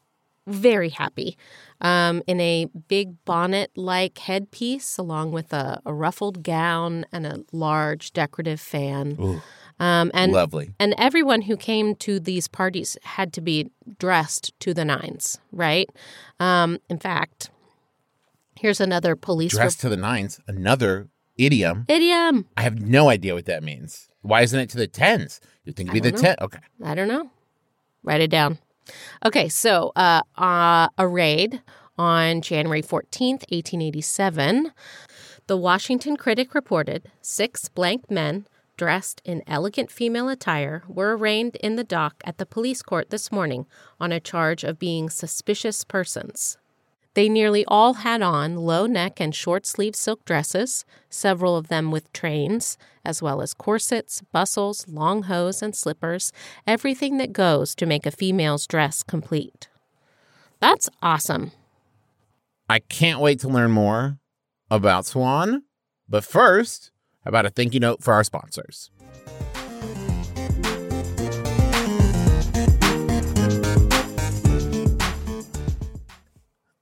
very 0.48 0.90
happy 0.90 1.38
um, 1.82 2.24
in 2.26 2.40
a 2.42 2.66
big 2.88 3.24
bonnet-like 3.24 4.18
headpiece, 4.18 4.98
along 4.98 5.32
with 5.32 5.54
a, 5.54 5.80
a 5.86 5.94
ruffled 5.94 6.44
gown 6.44 7.06
and 7.12 7.28
a 7.28 7.44
large 7.52 8.12
decorative 8.14 8.60
fan. 8.60 9.16
Ooh, 9.20 9.42
Um, 9.80 10.10
and 10.14 10.32
lovely. 10.34 10.74
and 10.80 10.94
everyone 10.98 11.44
who 11.44 11.56
came 11.56 11.96
to 11.98 12.20
these 12.20 12.48
parties 12.48 12.98
had 13.04 13.32
to 13.34 13.42
be 13.42 13.70
dressed 14.00 14.52
to 14.62 14.74
the 14.74 14.84
nines, 14.84 15.40
right? 15.52 15.90
Um, 16.40 16.80
in 16.90 16.98
fact, 17.00 17.50
here's 18.60 18.82
another 18.82 19.16
police 19.16 19.54
Dressed 19.54 19.80
to 19.82 19.90
the 19.90 19.98
nines, 19.98 20.40
another 20.48 21.08
idiom. 21.40 21.86
idiom. 21.88 22.46
I 22.58 22.62
have 22.62 22.80
no 22.80 23.10
idea 23.10 23.34
what 23.34 23.46
that 23.46 23.64
means. 23.64 24.10
Why 24.22 24.42
isn't 24.42 24.60
it 24.60 24.70
to 24.72 24.78
the 24.78 24.88
tens? 24.88 25.40
You'd 25.64 25.76
think 25.76 25.90
it'd 25.90 26.04
be 26.04 26.10
the 26.10 26.16
know. 26.16 26.22
ten. 26.22 26.36
Okay. 26.42 26.60
I 26.84 26.94
don't 26.96 27.08
know. 27.08 27.30
Write 28.04 28.22
it 28.22 28.30
down. 28.30 28.60
Okay, 29.26 29.50
so 29.50 29.92
uh, 29.96 30.22
uh, 30.38 30.88
a 30.98 31.08
raid 31.08 31.62
on 31.98 32.42
January 32.42 32.82
14th, 32.82 33.44
1887. 33.52 34.72
The 35.48 35.58
Washington 35.58 36.16
Critic 36.16 36.54
reported 36.54 37.12
six 37.22 37.70
blank 37.70 38.12
men 38.12 38.46
dressed 38.78 39.22
in 39.26 39.44
elegant 39.46 39.92
female 39.92 40.30
attire 40.30 40.84
were 40.88 41.18
arraigned 41.18 41.58
in 41.58 41.76
the 41.76 41.84
dock 41.84 42.22
at 42.24 42.38
the 42.38 42.46
police 42.46 42.82
court 42.82 43.10
this 43.10 43.32
morning 43.32 43.66
on 44.00 44.14
a 44.14 44.22
charge 44.22 44.64
of 44.64 44.80
being 44.80 45.10
suspicious 45.10 45.84
persons. 45.84 46.59
They 47.20 47.28
nearly 47.28 47.66
all 47.66 47.96
had 47.96 48.22
on 48.22 48.56
low 48.56 48.86
neck 48.86 49.20
and 49.20 49.36
short 49.36 49.66
sleeve 49.66 49.94
silk 49.94 50.24
dresses, 50.24 50.86
several 51.10 51.58
of 51.58 51.68
them 51.68 51.92
with 51.92 52.14
trains, 52.14 52.78
as 53.04 53.22
well 53.22 53.42
as 53.42 53.54
corsets, 53.54 54.24
bustles, 54.32 54.88
long 54.88 55.24
hose, 55.24 55.62
and 55.62 55.76
slippers, 55.76 56.32
everything 56.66 57.18
that 57.18 57.34
goes 57.34 57.76
to 57.76 57.86
make 57.86 58.06
a 58.06 58.12
female's 58.12 58.66
dress 58.66 59.04
complete. 59.04 59.68
That's 60.62 60.90
awesome. 61.04 61.52
I 62.70 62.80
can't 62.80 63.20
wait 63.20 63.42
to 63.42 63.50
learn 63.50 63.72
more 63.72 64.18
about 64.72 65.06
Swann. 65.06 65.64
But 66.08 66.24
first, 66.24 66.90
about 67.26 67.46
a 67.46 67.50
thank 67.50 67.74
you 67.74 67.82
note 67.82 68.02
for 68.02 68.14
our 68.14 68.24
sponsors? 68.24 68.92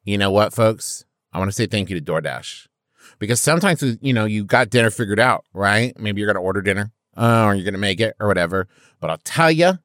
You 0.07 0.17
know 0.17 0.31
what, 0.31 0.53
folks? 0.53 1.03
I 1.33 1.37
want 1.37 1.49
to 1.49 1.53
say 1.53 1.65
thank 1.65 1.89
you 1.89 1.99
to 1.99 2.11
DoorDash 2.11 2.67
because 3.19 3.41
sometimes, 3.41 3.83
you 3.99 4.13
know, 4.13 4.23
you 4.23 4.45
got 4.45 4.69
dinner 4.69 4.89
figured 4.89 5.19
out, 5.19 5.43
right? 5.53 5.99
Maybe 5.99 6.21
you're 6.21 6.33
going 6.33 6.41
to 6.41 6.47
order 6.47 6.61
dinner 6.61 6.93
uh, 7.17 7.43
or 7.43 7.55
you're 7.55 7.65
going 7.65 7.73
to 7.73 7.77
make 7.77 7.99
it 7.99 8.15
or 8.17 8.25
whatever. 8.25 8.69
But 9.01 9.09
I'll 9.09 9.17
tell 9.25 9.51
you, 9.51 9.79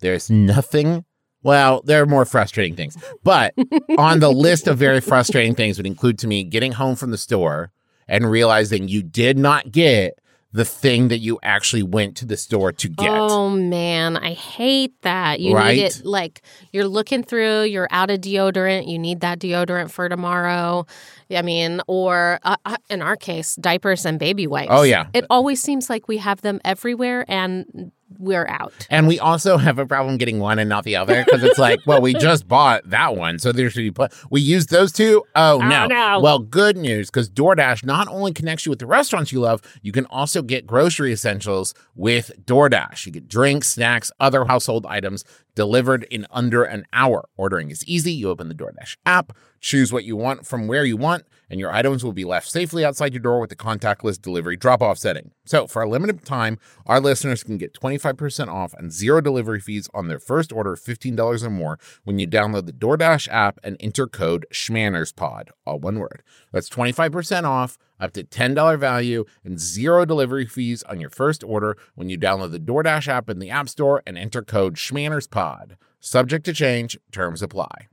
there's 0.00 0.30
nothing. 0.30 1.04
Well, 1.42 1.82
there 1.84 2.00
are 2.00 2.06
more 2.06 2.24
frustrating 2.24 2.74
things, 2.74 2.96
but 3.22 3.52
on 3.98 4.20
the 4.20 4.32
list 4.32 4.66
of 4.66 4.78
very 4.78 5.02
frustrating 5.02 5.54
things 5.54 5.76
would 5.76 5.86
include 5.86 6.18
to 6.20 6.26
me 6.26 6.44
getting 6.44 6.72
home 6.72 6.96
from 6.96 7.10
the 7.10 7.18
store 7.18 7.70
and 8.08 8.30
realizing 8.30 8.88
you 8.88 9.02
did 9.02 9.36
not 9.36 9.70
get 9.70 10.18
the 10.54 10.64
thing 10.64 11.08
that 11.08 11.18
you 11.18 11.36
actually 11.42 11.82
went 11.82 12.16
to 12.16 12.24
the 12.24 12.36
store 12.36 12.70
to 12.70 12.88
get. 12.88 13.10
Oh 13.10 13.50
man, 13.50 14.16
I 14.16 14.34
hate 14.34 14.94
that. 15.02 15.40
You 15.40 15.52
Right? 15.56 15.76
need 15.76 15.82
it 15.82 16.04
like 16.04 16.42
you're 16.72 16.86
looking 16.86 17.24
through, 17.24 17.64
you're 17.64 17.88
out 17.90 18.08
of 18.08 18.20
deodorant, 18.20 18.88
you 18.88 18.96
need 18.96 19.18
that 19.20 19.40
deodorant 19.40 19.90
for 19.90 20.08
tomorrow. 20.08 20.86
I 21.34 21.42
mean, 21.42 21.80
or 21.88 22.38
uh, 22.44 22.56
uh, 22.64 22.76
in 22.88 23.02
our 23.02 23.16
case, 23.16 23.56
diapers 23.56 24.06
and 24.06 24.16
baby 24.16 24.46
wipes. 24.46 24.68
Oh, 24.70 24.82
yeah. 24.82 25.08
It 25.12 25.24
always 25.28 25.60
seems 25.60 25.90
like 25.90 26.06
we 26.06 26.18
have 26.18 26.40
them 26.42 26.60
everywhere 26.64 27.24
and 27.26 27.90
we're 28.18 28.46
out. 28.46 28.86
And 28.90 29.06
we 29.06 29.18
also 29.18 29.56
have 29.56 29.78
a 29.78 29.86
problem 29.86 30.16
getting 30.16 30.38
one 30.38 30.58
and 30.58 30.68
not 30.68 30.84
the 30.84 30.96
other 30.96 31.24
because 31.24 31.42
it's 31.42 31.58
like, 31.58 31.80
well, 31.86 32.00
we 32.00 32.14
just 32.18 32.46
bought 32.46 32.88
that 32.88 33.16
one, 33.16 33.38
so 33.38 33.52
there 33.52 33.70
should 33.70 33.80
be. 33.80 33.90
Pl- 33.90 34.08
we 34.30 34.40
use 34.40 34.66
those 34.66 34.92
two. 34.92 35.24
Oh, 35.34 35.54
oh 35.54 35.68
no! 35.68 35.86
no. 35.86 36.20
Well, 36.20 36.38
good 36.38 36.76
news 36.76 37.10
because 37.10 37.30
DoorDash 37.30 37.84
not 37.84 38.08
only 38.08 38.32
connects 38.32 38.66
you 38.66 38.70
with 38.70 38.78
the 38.78 38.86
restaurants 38.86 39.32
you 39.32 39.40
love, 39.40 39.62
you 39.82 39.92
can 39.92 40.06
also 40.06 40.42
get 40.42 40.66
grocery 40.66 41.12
essentials 41.12 41.74
with 41.94 42.30
DoorDash. 42.44 43.06
You 43.06 43.12
get 43.12 43.28
drinks, 43.28 43.68
snacks, 43.68 44.10
other 44.20 44.44
household 44.44 44.86
items 44.86 45.24
delivered 45.54 46.04
in 46.04 46.26
under 46.30 46.64
an 46.64 46.84
hour. 46.92 47.28
Ordering 47.36 47.70
is 47.70 47.84
easy. 47.86 48.12
You 48.12 48.30
open 48.30 48.48
the 48.48 48.54
DoorDash 48.54 48.96
app, 49.06 49.32
choose 49.64 49.90
what 49.90 50.04
you 50.04 50.14
want 50.14 50.46
from 50.46 50.68
where 50.68 50.84
you 50.84 50.94
want, 50.94 51.24
and 51.48 51.58
your 51.58 51.72
items 51.72 52.04
will 52.04 52.12
be 52.12 52.26
left 52.26 52.46
safely 52.46 52.84
outside 52.84 53.14
your 53.14 53.22
door 53.22 53.40
with 53.40 53.48
the 53.48 53.56
contactless 53.56 54.20
delivery 54.20 54.58
drop 54.58 54.82
off 54.82 54.98
setting. 54.98 55.30
So, 55.46 55.66
for 55.66 55.80
a 55.80 55.88
limited 55.88 56.22
time, 56.26 56.58
our 56.84 57.00
listeners 57.00 57.42
can 57.42 57.56
get 57.56 57.72
25% 57.72 58.48
off 58.48 58.74
and 58.74 58.92
zero 58.92 59.22
delivery 59.22 59.60
fees 59.60 59.88
on 59.94 60.08
their 60.08 60.18
first 60.18 60.52
order 60.52 60.74
of 60.74 60.80
$15 60.80 61.42
or 61.42 61.48
more 61.50 61.78
when 62.04 62.18
you 62.18 62.28
download 62.28 62.66
the 62.66 62.72
DoorDash 62.72 63.26
app 63.28 63.58
and 63.64 63.78
enter 63.80 64.06
code 64.06 64.44
SHMANNERSPOD, 64.52 65.48
all 65.66 65.78
one 65.78 65.98
word. 65.98 66.22
That's 66.52 66.68
25% 66.68 67.44
off, 67.44 67.78
up 67.98 68.12
to 68.12 68.22
$10 68.22 68.78
value, 68.78 69.24
and 69.44 69.58
zero 69.58 70.04
delivery 70.04 70.44
fees 70.44 70.82
on 70.82 71.00
your 71.00 71.10
first 71.10 71.42
order 71.42 71.78
when 71.94 72.10
you 72.10 72.18
download 72.18 72.52
the 72.52 72.60
DoorDash 72.60 73.08
app 73.08 73.30
in 73.30 73.38
the 73.38 73.48
App 73.48 73.70
Store 73.70 74.02
and 74.06 74.18
enter 74.18 74.42
code 74.42 74.74
SHMANNERSPOD. 74.74 75.76
Subject 76.00 76.44
to 76.44 76.52
change, 76.52 76.98
terms 77.10 77.40
apply. 77.40 77.88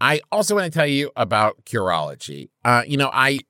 I 0.00 0.20
also 0.30 0.54
want 0.54 0.72
to 0.72 0.76
tell 0.76 0.86
you 0.86 1.10
about 1.16 1.64
Curology. 1.64 2.50
Uh, 2.64 2.82
you 2.86 2.96
know, 2.96 3.10
I 3.12 3.40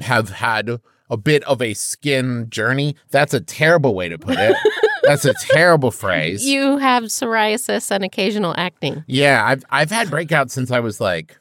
have 0.00 0.30
had 0.30 0.80
a 1.10 1.16
bit 1.16 1.44
of 1.44 1.62
a 1.62 1.74
skin 1.74 2.46
journey. 2.50 2.96
That's 3.10 3.34
a 3.34 3.40
terrible 3.40 3.94
way 3.94 4.08
to 4.08 4.18
put 4.18 4.36
it. 4.38 4.56
That's 5.02 5.24
a 5.24 5.34
terrible 5.34 5.90
phrase. 5.90 6.46
You 6.46 6.78
have 6.78 7.04
psoriasis 7.04 7.90
and 7.90 8.04
occasional 8.04 8.54
acne. 8.56 9.04
Yeah, 9.06 9.44
I've 9.44 9.64
I've 9.70 9.90
had 9.90 10.08
breakouts 10.08 10.50
since 10.50 10.70
I 10.70 10.80
was 10.80 11.00
like, 11.00 11.38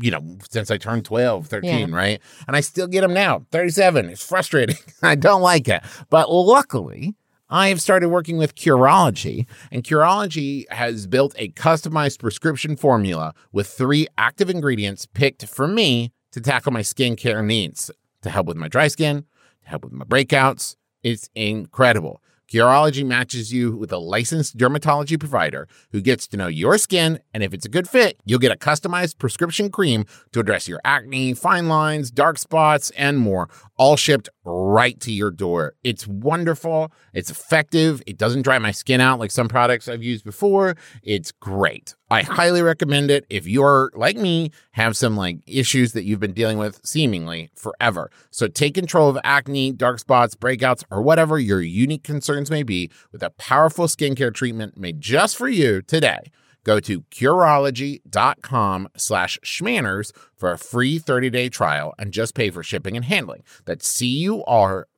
you 0.00 0.10
know, 0.10 0.38
since 0.50 0.70
I 0.70 0.78
turned 0.78 1.04
12, 1.04 1.46
13, 1.46 1.92
right? 1.92 2.20
And 2.46 2.56
I 2.56 2.60
still 2.60 2.86
get 2.86 3.02
them 3.02 3.12
now. 3.12 3.44
37. 3.50 4.08
It's 4.08 4.26
frustrating. 4.26 4.76
I 5.02 5.14
don't 5.16 5.42
like 5.42 5.68
it. 5.68 5.82
But 6.08 6.30
luckily, 6.30 7.14
I 7.54 7.68
have 7.68 7.80
started 7.80 8.08
working 8.08 8.36
with 8.36 8.56
Curology, 8.56 9.46
and 9.70 9.84
Curology 9.84 10.68
has 10.72 11.06
built 11.06 11.36
a 11.38 11.50
customized 11.50 12.18
prescription 12.18 12.74
formula 12.74 13.32
with 13.52 13.68
three 13.68 14.08
active 14.18 14.50
ingredients 14.50 15.06
picked 15.06 15.46
for 15.46 15.68
me 15.68 16.10
to 16.32 16.40
tackle 16.40 16.72
my 16.72 16.80
skincare 16.80 17.44
needs 17.44 17.92
to 18.22 18.28
help 18.28 18.48
with 18.48 18.56
my 18.56 18.66
dry 18.66 18.88
skin, 18.88 19.24
to 19.62 19.68
help 19.68 19.84
with 19.84 19.92
my 19.92 20.04
breakouts. 20.04 20.74
It's 21.04 21.30
incredible. 21.36 22.20
Curology 22.52 23.04
matches 23.04 23.52
you 23.52 23.74
with 23.74 23.90
a 23.90 23.98
licensed 23.98 24.58
dermatology 24.58 25.18
provider 25.18 25.66
who 25.92 26.00
gets 26.00 26.26
to 26.28 26.36
know 26.36 26.46
your 26.46 26.76
skin, 26.76 27.18
and 27.32 27.42
if 27.42 27.54
it's 27.54 27.64
a 27.64 27.70
good 27.70 27.88
fit, 27.88 28.18
you'll 28.24 28.38
get 28.38 28.52
a 28.52 28.56
customized 28.56 29.18
prescription 29.18 29.70
cream 29.70 30.04
to 30.32 30.40
address 30.40 30.68
your 30.68 30.80
acne, 30.84 31.32
fine 31.32 31.68
lines, 31.68 32.10
dark 32.10 32.36
spots, 32.38 32.90
and 32.98 33.18
more, 33.18 33.48
all 33.76 33.96
shipped 33.96 34.28
right 34.44 35.00
to 35.00 35.10
your 35.10 35.30
door. 35.30 35.74
It's 35.82 36.06
wonderful, 36.06 36.92
it's 37.14 37.30
effective, 37.30 38.02
it 38.06 38.18
doesn't 38.18 38.42
dry 38.42 38.58
my 38.58 38.72
skin 38.72 39.00
out 39.00 39.18
like 39.18 39.30
some 39.30 39.48
products 39.48 39.88
I've 39.88 40.02
used 40.02 40.24
before. 40.24 40.76
It's 41.02 41.32
great. 41.32 41.94
I 42.10 42.22
highly 42.22 42.62
recommend 42.62 43.10
it 43.10 43.24
if 43.30 43.46
you're 43.46 43.90
like 43.94 44.16
me, 44.16 44.50
have 44.72 44.96
some 44.96 45.16
like 45.16 45.38
issues 45.46 45.92
that 45.92 46.04
you've 46.04 46.20
been 46.20 46.34
dealing 46.34 46.58
with 46.58 46.80
seemingly 46.84 47.50
forever. 47.54 48.10
So 48.30 48.46
take 48.46 48.74
control 48.74 49.08
of 49.08 49.18
acne, 49.24 49.72
dark 49.72 49.98
spots, 49.98 50.34
breakouts, 50.34 50.84
or 50.90 51.00
whatever 51.02 51.38
your 51.38 51.62
unique 51.62 52.04
concerns 52.04 52.50
may 52.50 52.62
be 52.62 52.90
with 53.10 53.22
a 53.22 53.30
powerful 53.30 53.86
skincare 53.86 54.34
treatment 54.34 54.76
made 54.76 55.00
just 55.00 55.36
for 55.36 55.48
you 55.48 55.80
today. 55.80 56.30
Go 56.64 56.80
to 56.80 57.02
Curology.com 57.02 58.88
slash 58.96 59.38
shmanners 59.44 60.12
for 60.34 60.52
a 60.52 60.58
free 60.58 60.98
30-day 60.98 61.50
trial 61.50 61.94
and 61.98 62.12
just 62.12 62.34
pay 62.34 62.50
for 62.50 62.62
shipping 62.62 62.96
and 62.96 63.04
handling. 63.04 63.42
That's 63.66 63.86
C-U-R-O-L-O-G-Y 63.88 64.88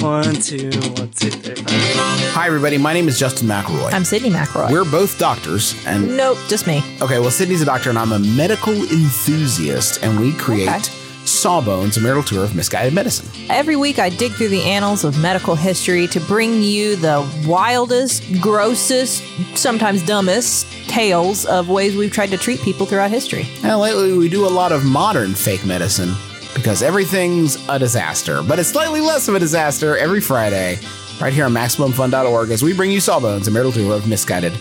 One, 0.00 0.34
two, 0.34 0.68
one, 0.96 1.10
two, 1.10 1.30
three, 1.30 1.54
five. 1.54 2.20
Hi, 2.34 2.46
everybody. 2.46 2.76
My 2.76 2.92
name 2.92 3.08
is 3.08 3.18
Justin 3.18 3.48
McElroy. 3.48 3.92
I'm 3.92 4.02
Sydnee 4.02 4.30
McElroy. 4.30 4.70
We're 4.70 4.84
both 4.84 5.18
doctors, 5.18 5.74
and 5.86 6.16
nope, 6.16 6.38
just 6.48 6.66
me. 6.66 6.78
okay, 7.00 7.18
well, 7.18 7.30
Sydnee's 7.30 7.62
a 7.62 7.64
doctor, 7.64 7.88
and 7.90 7.98
I'm 7.98 8.12
a 8.12 8.18
medical 8.18 8.74
enthusiast, 8.74 10.02
and 10.02 10.20
we 10.20 10.32
create 10.34 10.68
Okay. 10.68 10.82
Sawbones, 11.24 11.96
a 11.96 12.00
marital 12.00 12.22
tour 12.22 12.44
of 12.44 12.54
misguided 12.54 12.92
medicine. 12.94 13.26
Every 13.50 13.74
week, 13.74 13.98
I 13.98 14.10
dig 14.10 14.32
through 14.32 14.48
the 14.50 14.62
annals 14.62 15.02
of 15.02 15.18
medical 15.20 15.54
history 15.56 16.06
to 16.08 16.20
bring 16.20 16.62
you 16.62 16.94
the 16.96 17.26
wildest, 17.46 18.22
grossest, 18.40 19.24
sometimes 19.56 20.04
dumbest 20.06 20.66
tales 20.88 21.44
of 21.46 21.68
ways 21.68 21.96
we've 21.96 22.12
tried 22.12 22.30
to 22.30 22.36
treat 22.36 22.60
people 22.60 22.86
throughout 22.86 23.10
history. 23.10 23.48
And 23.64 23.78
lately, 23.80 24.16
we 24.16 24.28
do 24.28 24.46
a 24.46 24.50
lot 24.50 24.70
of 24.72 24.84
modern 24.84 25.34
fake 25.34 25.64
medicine 25.66 26.14
because 26.56 26.82
everything's 26.82 27.56
a 27.68 27.78
disaster, 27.78 28.42
but 28.42 28.58
it's 28.58 28.70
slightly 28.70 29.00
less 29.00 29.28
of 29.28 29.34
a 29.34 29.38
disaster 29.38 29.96
every 29.96 30.20
Friday, 30.20 30.78
right 31.20 31.32
here 31.32 31.44
on 31.44 31.52
MaximumFun.org 31.52 32.50
as 32.50 32.62
we 32.62 32.72
bring 32.72 32.90
you 32.90 33.00
Sawbones, 33.00 33.48
a 33.48 33.50
marital 33.50 33.72
tour 33.72 33.94
of 33.94 34.08
misguided 34.08 34.52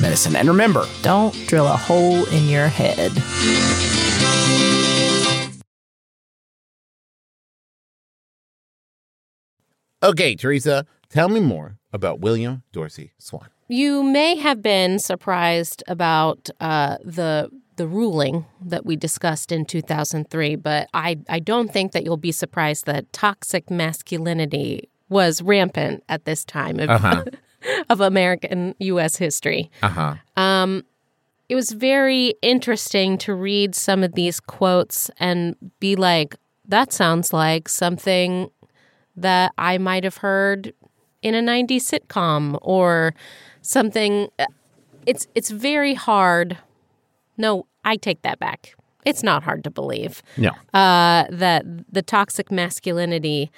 medicine. 0.00 0.34
And 0.36 0.48
remember, 0.48 0.86
don't 1.02 1.34
drill 1.46 1.66
a 1.66 1.76
hole 1.76 2.24
in 2.26 2.48
your 2.48 2.66
head. 2.66 3.12
Okay, 10.02 10.34
Teresa, 10.34 10.84
tell 11.08 11.28
me 11.28 11.38
more 11.38 11.78
about 11.92 12.18
William 12.18 12.64
Dorsey 12.72 13.12
Swann. 13.18 13.48
You 13.72 14.02
may 14.02 14.36
have 14.36 14.60
been 14.60 14.98
surprised 14.98 15.82
about 15.88 16.50
uh, 16.60 16.98
the 17.02 17.48
the 17.76 17.86
ruling 17.86 18.44
that 18.60 18.84
we 18.84 18.96
discussed 18.96 19.50
in 19.50 19.64
2003, 19.64 20.56
but 20.56 20.88
I, 20.92 21.18
I 21.30 21.38
don't 21.38 21.72
think 21.72 21.92
that 21.92 22.04
you'll 22.04 22.18
be 22.18 22.30
surprised 22.32 22.84
that 22.84 23.10
toxic 23.14 23.70
masculinity 23.70 24.90
was 25.08 25.40
rampant 25.40 26.04
at 26.10 26.26
this 26.26 26.44
time 26.44 26.78
of, 26.78 26.90
Uh-huh. 26.90 27.24
of 27.88 28.02
American 28.02 28.74
U.S. 28.78 29.16
history. 29.16 29.70
Uh 29.82 29.88
huh. 29.88 30.14
Um, 30.36 30.84
it 31.48 31.54
was 31.54 31.72
very 31.72 32.34
interesting 32.42 33.16
to 33.18 33.34
read 33.34 33.74
some 33.74 34.04
of 34.04 34.12
these 34.12 34.38
quotes 34.38 35.10
and 35.16 35.56
be 35.80 35.96
like, 35.96 36.36
that 36.68 36.92
sounds 36.92 37.32
like 37.32 37.70
something 37.70 38.50
that 39.16 39.52
I 39.56 39.78
might 39.78 40.04
have 40.04 40.18
heard 40.18 40.74
in 41.22 41.34
a 41.34 41.40
90s 41.40 41.90
sitcom 41.90 42.58
or 42.60 43.14
something. 43.62 44.28
It's, 45.06 45.26
it's 45.34 45.50
very 45.50 45.94
hard. 45.94 46.58
No, 47.38 47.66
I 47.84 47.96
take 47.96 48.22
that 48.22 48.38
back. 48.38 48.74
It's 49.04 49.22
not 49.24 49.42
hard 49.42 49.64
to 49.64 49.70
believe 49.70 50.22
No. 50.36 50.50
uh, 50.74 51.24
that 51.30 51.64
the 51.92 52.02
toxic 52.02 52.52
masculinity, 52.52 53.50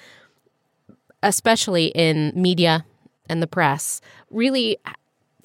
especially 1.21 1.87
in 1.87 2.31
media 2.35 2.85
and 3.29 3.41
the 3.43 3.47
press, 3.47 4.01
really 4.29 4.77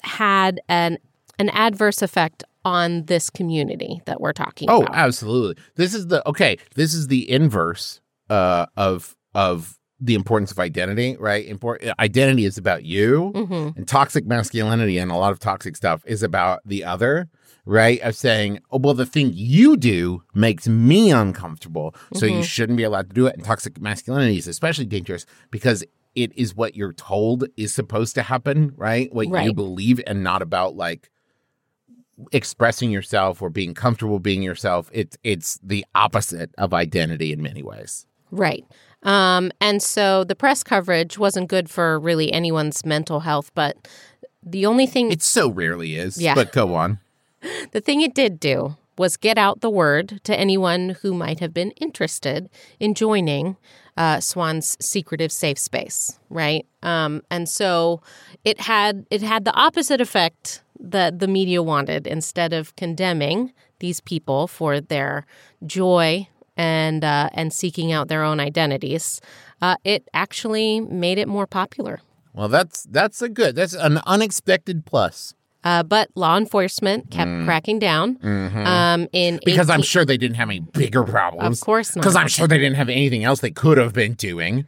had 0.01 0.59
an 0.67 0.97
an 1.39 1.49
adverse 1.49 2.01
effect 2.03 2.43
on 2.65 3.05
this 3.05 3.29
community 3.31 4.01
that 4.05 4.21
we're 4.21 4.33
talking 4.33 4.69
Oh, 4.69 4.83
about. 4.83 4.95
absolutely. 4.95 5.63
This 5.75 5.93
is 5.95 6.07
the 6.07 6.27
okay. 6.29 6.57
This 6.75 6.93
is 6.93 7.07
the 7.07 7.29
inverse 7.29 8.01
uh, 8.29 8.65
of 8.77 9.15
of 9.33 9.77
the 10.03 10.15
importance 10.15 10.51
of 10.51 10.57
identity, 10.59 11.15
right? 11.19 11.45
Import, 11.45 11.83
identity 11.99 12.45
is 12.45 12.57
about 12.57 12.83
you, 12.83 13.31
Mhm. 13.35 13.77
and 13.77 13.87
toxic 13.87 14.25
masculinity 14.25 14.97
and 14.97 15.11
a 15.11 15.15
lot 15.15 15.31
of 15.31 15.37
toxic 15.39 15.75
stuff 15.77 16.01
is 16.07 16.23
about 16.23 16.59
the 16.65 16.83
other, 16.83 17.29
right? 17.65 18.01
Of 18.01 18.15
saying, 18.15 18.59
oh, 18.71 18.79
well, 18.79 18.95
the 18.95 19.05
thing 19.05 19.31
you 19.33 19.77
do 19.77 20.23
makes 20.33 20.67
me 20.67 21.11
uncomfortable, 21.11 21.93
so 22.15 22.25
you 22.25 22.41
shouldn't 22.43 22.77
be 22.77 22.83
allowed 22.83 23.09
to 23.09 23.13
do 23.13 23.27
it. 23.27 23.35
And 23.35 23.43
toxic 23.45 23.79
masculinity 23.79 24.37
is 24.37 24.47
especially 24.47 24.85
dangerous 24.85 25.27
because 25.51 25.83
it 26.15 26.35
is 26.35 26.55
what 26.55 26.75
you're 26.75 26.93
told 26.93 27.45
is 27.55 27.73
supposed 27.73 28.15
to 28.15 28.23
happen, 28.23 28.73
right? 28.75 29.13
What 29.13 29.27
you 29.45 29.53
believe, 29.53 30.01
and 30.07 30.23
not 30.23 30.41
about 30.41 30.75
like 30.75 31.11
expressing 32.31 32.91
yourself 32.91 33.41
or 33.41 33.49
being 33.49 33.73
comfortable 33.73 34.19
being 34.19 34.43
yourself. 34.43 34.89
It's 34.93 35.17
it's 35.23 35.59
the 35.63 35.85
opposite 35.95 36.51
of 36.57 36.73
identity 36.73 37.31
in 37.31 37.41
many 37.41 37.63
ways. 37.63 38.05
Right. 38.31 38.65
Um, 39.03 39.51
and 39.59 39.81
so 39.81 40.23
the 40.23 40.35
press 40.35 40.63
coverage 40.63 41.17
wasn't 41.17 41.49
good 41.49 41.69
for 41.69 41.99
really 41.99 42.31
anyone's 42.31 42.85
mental 42.85 43.21
health, 43.21 43.51
but 43.55 43.87
the 44.43 44.65
only 44.65 44.85
thing 44.85 45.11
It 45.11 45.21
so 45.21 45.49
rarely 45.49 45.95
is. 45.95 46.19
Yeah. 46.21 46.35
But 46.35 46.51
go 46.51 46.75
on. 46.75 46.99
The 47.71 47.81
thing 47.81 48.01
it 48.01 48.13
did 48.13 48.39
do 48.39 48.77
was 48.99 49.17
get 49.17 49.35
out 49.35 49.61
the 49.61 49.69
word 49.69 50.21
to 50.25 50.39
anyone 50.39 50.95
who 51.01 51.11
might 51.11 51.39
have 51.39 51.55
been 51.55 51.71
interested 51.71 52.51
in 52.79 52.93
joining 52.93 53.57
uh, 53.97 54.19
Swann's 54.19 54.77
secretive 54.79 55.31
safe 55.31 55.57
space, 55.57 56.19
right? 56.29 56.67
Um, 56.83 57.23
and 57.31 57.49
so 57.49 58.01
it 58.45 58.61
had 58.61 59.07
it 59.09 59.23
had 59.23 59.43
the 59.43 59.53
opposite 59.55 60.01
effect 60.01 60.61
that 60.79 61.17
the 61.17 61.27
media 61.27 61.63
wanted. 61.63 62.05
Instead 62.05 62.53
of 62.53 62.75
condemning 62.75 63.53
these 63.79 64.01
people 64.01 64.47
for 64.47 64.79
their 64.79 65.25
joy 65.65 66.27
and 66.57 67.03
uh, 67.03 67.29
and 67.33 67.53
seeking 67.53 67.91
out 67.91 68.07
their 68.07 68.23
own 68.23 68.39
identities, 68.39 69.21
uh, 69.61 69.75
it 69.83 70.07
actually 70.13 70.79
made 70.79 71.17
it 71.17 71.27
more 71.27 71.47
popular. 71.47 72.01
Well, 72.33 72.47
that's 72.47 72.83
that's 72.83 73.21
a 73.21 73.29
good. 73.29 73.55
That's 73.55 73.73
an 73.73 73.99
unexpected 74.05 74.85
plus. 74.85 75.33
Uh, 75.63 75.83
but 75.83 76.09
law 76.15 76.37
enforcement 76.37 77.11
kept 77.11 77.29
cracking 77.45 77.77
down. 77.77 78.17
Um, 78.23 79.07
in 79.11 79.37
Mm. 79.37 79.45
Because 79.45 79.69
I'm 79.69 79.83
sure 79.83 80.03
they 80.05 80.17
didn't 80.17 80.37
have 80.37 80.49
any 80.49 80.59
bigger 80.59 81.03
problems. 81.03 81.59
Of 81.59 81.65
course 81.65 81.95
not. 81.95 82.01
Because 82.01 82.15
I'm 82.15 82.27
sure 82.27 82.47
they 82.47 82.57
didn't 82.57 82.77
have 82.77 82.89
anything 82.89 83.23
else 83.23 83.41
they 83.41 83.51
could 83.51 83.77
have 83.77 83.93
been 83.93 84.13
doing. 84.13 84.65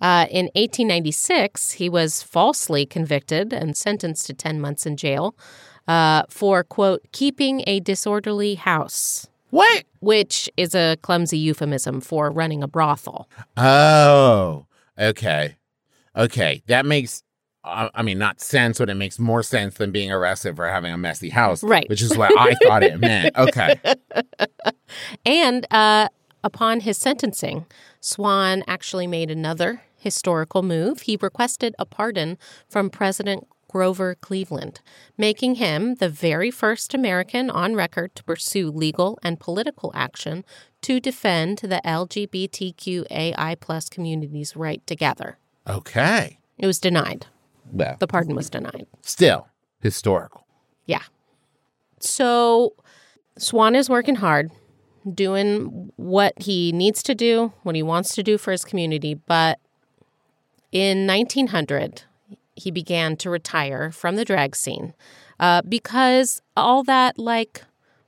Uh, 0.00 0.26
in 0.30 0.46
1896, 0.54 1.72
he 1.72 1.88
was 1.88 2.22
falsely 2.22 2.86
convicted 2.86 3.52
and 3.52 3.76
sentenced 3.76 4.26
to 4.26 4.34
10 4.34 4.60
months 4.60 4.86
in 4.86 4.96
jail 4.96 5.36
uh, 5.86 6.22
for, 6.28 6.64
quote, 6.64 7.02
keeping 7.12 7.62
a 7.66 7.78
disorderly 7.80 8.54
house, 8.54 9.28
What? 9.52 9.84
which 10.00 10.50
is 10.56 10.74
a 10.74 10.96
clumsy 11.02 11.38
euphemism 11.38 12.00
for 12.00 12.30
running 12.30 12.62
a 12.62 12.66
brothel. 12.68 13.28
Oh, 13.56 14.66
okay. 14.98 15.56
Okay. 16.16 16.62
That 16.66 16.84
makes, 16.84 17.22
uh, 17.62 17.88
I 17.94 18.02
mean, 18.02 18.18
not 18.18 18.40
sense, 18.40 18.78
but 18.78 18.90
it 18.90 18.94
makes 18.94 19.18
more 19.18 19.42
sense 19.44 19.76
than 19.76 19.92
being 19.92 20.10
arrested 20.10 20.56
for 20.56 20.66
having 20.68 20.92
a 20.92 20.98
messy 20.98 21.28
house. 21.28 21.62
Right. 21.62 21.88
Which 21.88 22.02
is 22.02 22.16
what 22.16 22.36
I 22.36 22.54
thought 22.64 22.82
it 22.82 22.98
meant. 22.98 23.34
Okay. 23.38 23.78
And 25.24 25.66
uh, 25.70 26.08
upon 26.42 26.80
his 26.80 26.98
sentencing, 26.98 27.66
Swann 28.00 28.64
actually 28.66 29.06
made 29.06 29.30
another 29.30 29.82
historical 29.96 30.62
move. 30.62 31.02
He 31.02 31.16
requested 31.20 31.74
a 31.78 31.86
pardon 31.86 32.38
from 32.68 32.90
President 32.90 33.46
Grover 33.72 34.14
Cleveland, 34.14 34.80
making 35.16 35.54
him 35.54 35.94
the 35.94 36.10
very 36.10 36.50
first 36.50 36.92
American 36.92 37.48
on 37.48 37.74
record 37.74 38.14
to 38.16 38.22
pursue 38.24 38.70
legal 38.70 39.18
and 39.22 39.40
political 39.40 39.90
action 39.94 40.44
to 40.82 41.00
defend 41.00 41.58
the 41.58 41.80
LGBTQAI 41.82 43.58
plus 43.60 43.88
community's 43.88 44.54
right 44.54 44.86
to 44.86 44.94
gather. 44.94 45.38
Okay. 45.66 46.38
It 46.58 46.66
was 46.66 46.78
denied. 46.78 47.26
Well, 47.72 47.96
The 47.98 48.06
pardon 48.06 48.34
was 48.34 48.50
denied. 48.50 48.86
still 49.00 49.48
historical. 49.80 50.46
Yeah. 50.84 51.02
So 51.98 52.74
Swann 53.38 53.74
is 53.74 53.88
working 53.88 54.16
hard, 54.16 54.50
doing 55.14 55.90
what 55.96 56.34
he 56.42 56.72
needs 56.72 57.02
to 57.04 57.14
do, 57.14 57.54
what 57.62 57.74
he 57.74 57.82
wants 57.82 58.14
to 58.16 58.22
do 58.22 58.36
for 58.36 58.52
his 58.52 58.64
community. 58.66 59.14
But 59.14 59.58
in 60.72 61.06
1900, 61.06 62.02
he 62.62 62.70
began 62.70 63.16
to 63.16 63.30
retire 63.30 63.90
from 63.90 64.16
the 64.16 64.24
drag 64.24 64.56
scene 64.56 64.94
uh, 65.38 65.62
because 65.68 66.40
all 66.56 66.82
that, 66.84 67.18
like, 67.18 67.62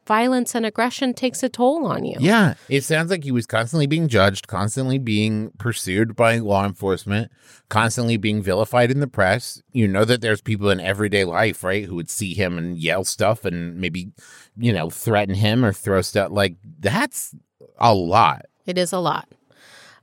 violence 0.06 0.54
and 0.54 0.66
aggression 0.66 1.14
takes 1.14 1.42
a 1.42 1.48
toll 1.48 1.86
on 1.86 2.04
you. 2.04 2.16
Yeah, 2.20 2.54
it 2.68 2.82
sounds 2.84 3.10
like 3.10 3.24
he 3.24 3.30
was 3.30 3.46
constantly 3.46 3.86
being 3.86 4.06
judged, 4.06 4.46
constantly 4.46 4.98
being 4.98 5.50
pursued 5.58 6.14
by 6.14 6.38
law 6.38 6.66
enforcement, 6.66 7.32
constantly 7.70 8.18
being 8.18 8.42
vilified 8.42 8.90
in 8.90 9.00
the 9.00 9.06
press. 9.06 9.62
You 9.72 9.88
know 9.88 10.04
that 10.04 10.20
there's 10.20 10.42
people 10.42 10.68
in 10.68 10.78
everyday 10.78 11.24
life, 11.24 11.64
right, 11.64 11.86
who 11.86 11.94
would 11.94 12.10
see 12.10 12.34
him 12.34 12.58
and 12.58 12.76
yell 12.76 13.04
stuff 13.04 13.44
and 13.46 13.76
maybe, 13.76 14.12
you 14.56 14.72
know, 14.72 14.90
threaten 14.90 15.34
him 15.34 15.64
or 15.64 15.72
throw 15.72 16.02
stuff. 16.02 16.30
Like, 16.30 16.56
that's 16.80 17.34
a 17.78 17.94
lot. 17.94 18.44
It 18.66 18.76
is 18.76 18.92
a 18.92 18.98
lot. 18.98 19.28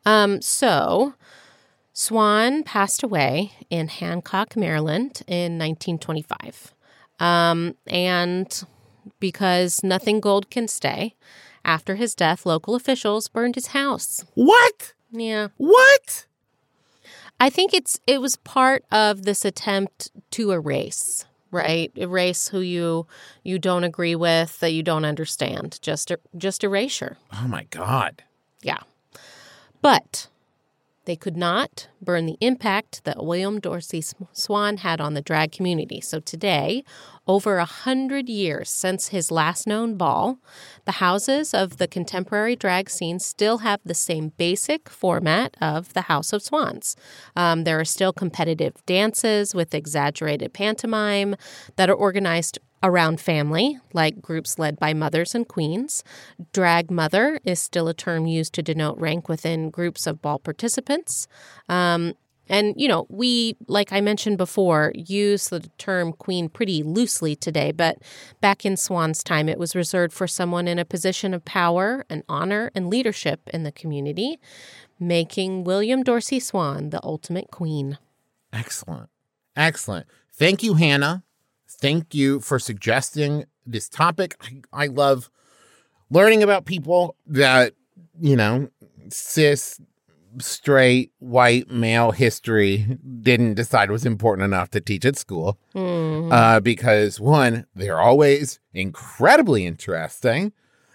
Um, 0.04 0.42
so, 0.42 1.14
Swann 1.94 2.64
passed 2.64 3.04
away 3.04 3.52
in 3.70 3.88
Hancock, 3.88 4.56
Maryland 4.56 5.22
in 5.28 5.58
1925. 5.58 6.74
Um, 7.20 7.76
and 7.88 8.64
because 9.20 9.84
nothing 9.84 10.20
gold 10.20 10.50
can 10.50 10.68
stay, 10.68 11.16
after 11.64 11.96
his 11.96 12.16
death, 12.16 12.46
local 12.46 12.76
officials 12.76 13.28
burned 13.28 13.56
his 13.56 13.68
house. 13.68 14.26
What? 14.34 14.94
Yeah. 15.12 15.50
What? 15.58 16.26
I 17.40 17.50
think 17.50 17.74
it's 17.74 18.00
it 18.08 18.22
was 18.22 18.36
part 18.38 18.86
of 18.92 19.24
this 19.24 19.46
attempt 19.46 20.12
to 20.32 20.52
erase, 20.52 21.26
right? 21.50 21.92
Erase 21.96 22.48
who 22.50 22.60
you 22.60 23.08
you 23.44 23.60
don't 23.60 23.84
agree 23.84 24.16
with, 24.16 24.60
that 24.60 24.74
you 24.74 24.84
don't 24.84 25.06
understand. 25.06 25.80
Just 25.82 26.12
just 26.38 26.64
erasure. 26.64 27.18
Oh 27.34 27.48
my 27.48 27.64
God. 27.72 28.24
Yeah. 28.62 28.80
But 29.82 30.28
they 31.06 31.16
could 31.16 31.38
not 31.38 31.88
burn 32.02 32.26
the 32.26 32.38
impact 32.42 33.04
that 33.04 33.24
William 33.24 33.60
Dorsey 33.60 34.04
Swann 34.34 34.78
had 34.78 35.02
on 35.02 35.14
the 35.14 35.22
drag 35.22 35.52
community. 35.52 36.00
So 36.02 36.20
today, 36.20 36.84
over 37.28 37.58
a 37.58 37.66
hundred 37.66 38.30
years 38.30 38.70
since 38.70 39.10
his 39.10 39.32
last 39.32 39.66
known 39.68 39.96
ball, 39.96 40.38
the 40.86 40.94
houses 40.94 41.54
of 41.54 41.78
the 41.78 41.88
contemporary 41.88 42.56
drag 42.56 42.90
scene 42.90 43.20
still 43.20 43.60
have 43.60 43.80
the 43.84 43.94
same 43.94 44.30
basic 44.38 44.90
format 44.90 45.56
of 45.62 45.94
the 45.94 46.02
House 46.02 46.34
of 46.34 46.42
Swanns. 46.42 46.96
Um, 47.36 47.64
there 47.64 47.80
are 47.80 47.86
still 47.86 48.14
competitive 48.14 48.76
dances 48.86 49.56
with 49.56 49.74
exaggerated 49.74 50.54
pantomime 50.54 51.36
that 51.76 51.90
are 51.90 51.96
organized 51.96 52.60
around 52.84 53.22
family, 53.22 53.80
like 53.94 54.22
groups 54.22 54.58
led 54.58 54.80
by 54.80 54.94
mothers 54.94 55.36
and 55.36 55.48
queens. 55.48 56.04
Drag 56.54 56.90
mother 56.90 57.40
is 57.46 57.60
still 57.60 57.88
a 57.88 57.94
term 57.94 58.26
used 58.26 58.54
to 58.54 58.64
denote 58.64 58.98
rank 58.98 59.30
within 59.30 59.70
groups 59.70 60.08
of 60.08 60.22
ball 60.22 60.40
participants. 60.40 61.28
Um, 61.70 62.14
And, 62.50 62.74
you 62.76 62.90
know, 62.90 63.06
we, 63.08 63.56
like 63.68 63.94
I 63.94 64.02
mentioned 64.02 64.38
before, 64.38 64.92
use 64.94 65.48
the 65.48 65.62
term 65.78 66.12
queen 66.12 66.50
pretty 66.50 66.84
loosely 66.84 67.34
today, 67.34 67.72
but 67.72 68.00
back 68.42 68.66
in 68.66 68.76
Swann's 68.76 69.24
time, 69.24 69.48
it 69.48 69.58
was 69.58 69.74
reserved 69.74 70.12
for 70.12 70.28
someone 70.28 70.68
in 70.68 70.78
a 70.78 70.84
position 70.84 71.34
of 71.34 71.46
power 71.46 72.04
and 72.10 72.24
honor 72.28 72.70
and 72.76 72.90
leadership 72.90 73.40
in 73.54 73.64
the 73.64 73.72
community, 73.72 74.38
making 75.00 75.64
William 75.64 76.04
Dorsey 76.04 76.42
Swann 76.42 76.90
the 76.90 77.00
ultimate 77.04 77.52
queen. 77.52 77.98
Excellent. 78.52 79.10
Excellent. 79.56 80.08
Thank 80.34 80.62
you, 80.62 80.74
Hannah. 80.74 81.24
Thank 81.80 82.14
you 82.14 82.40
for 82.40 82.60
suggesting 82.60 83.46
this 83.66 83.88
topic. 83.90 84.36
I, 84.42 84.84
I 84.84 84.88
love 84.88 85.30
learning 86.10 86.44
about 86.44 86.66
people 86.66 87.16
that, 87.28 87.74
you 88.20 88.36
know, 88.36 88.70
cis, 89.10 89.80
straight, 90.40 91.12
white 91.20 91.70
male 91.70 92.12
history 92.12 92.98
didn't 93.22 93.56
decide 93.56 93.92
was 93.92 94.06
important 94.06 94.46
enough 94.46 94.70
to 94.72 94.80
teach 94.82 95.06
at 95.06 95.18
school. 95.18 95.58
Mhm. 95.76 96.32
Uh, 96.32 96.60
because 96.60 97.20
one, 97.20 97.66
they're 97.76 98.00
always 98.00 98.60
incredibly 98.74 99.66
interesting. 99.66 100.54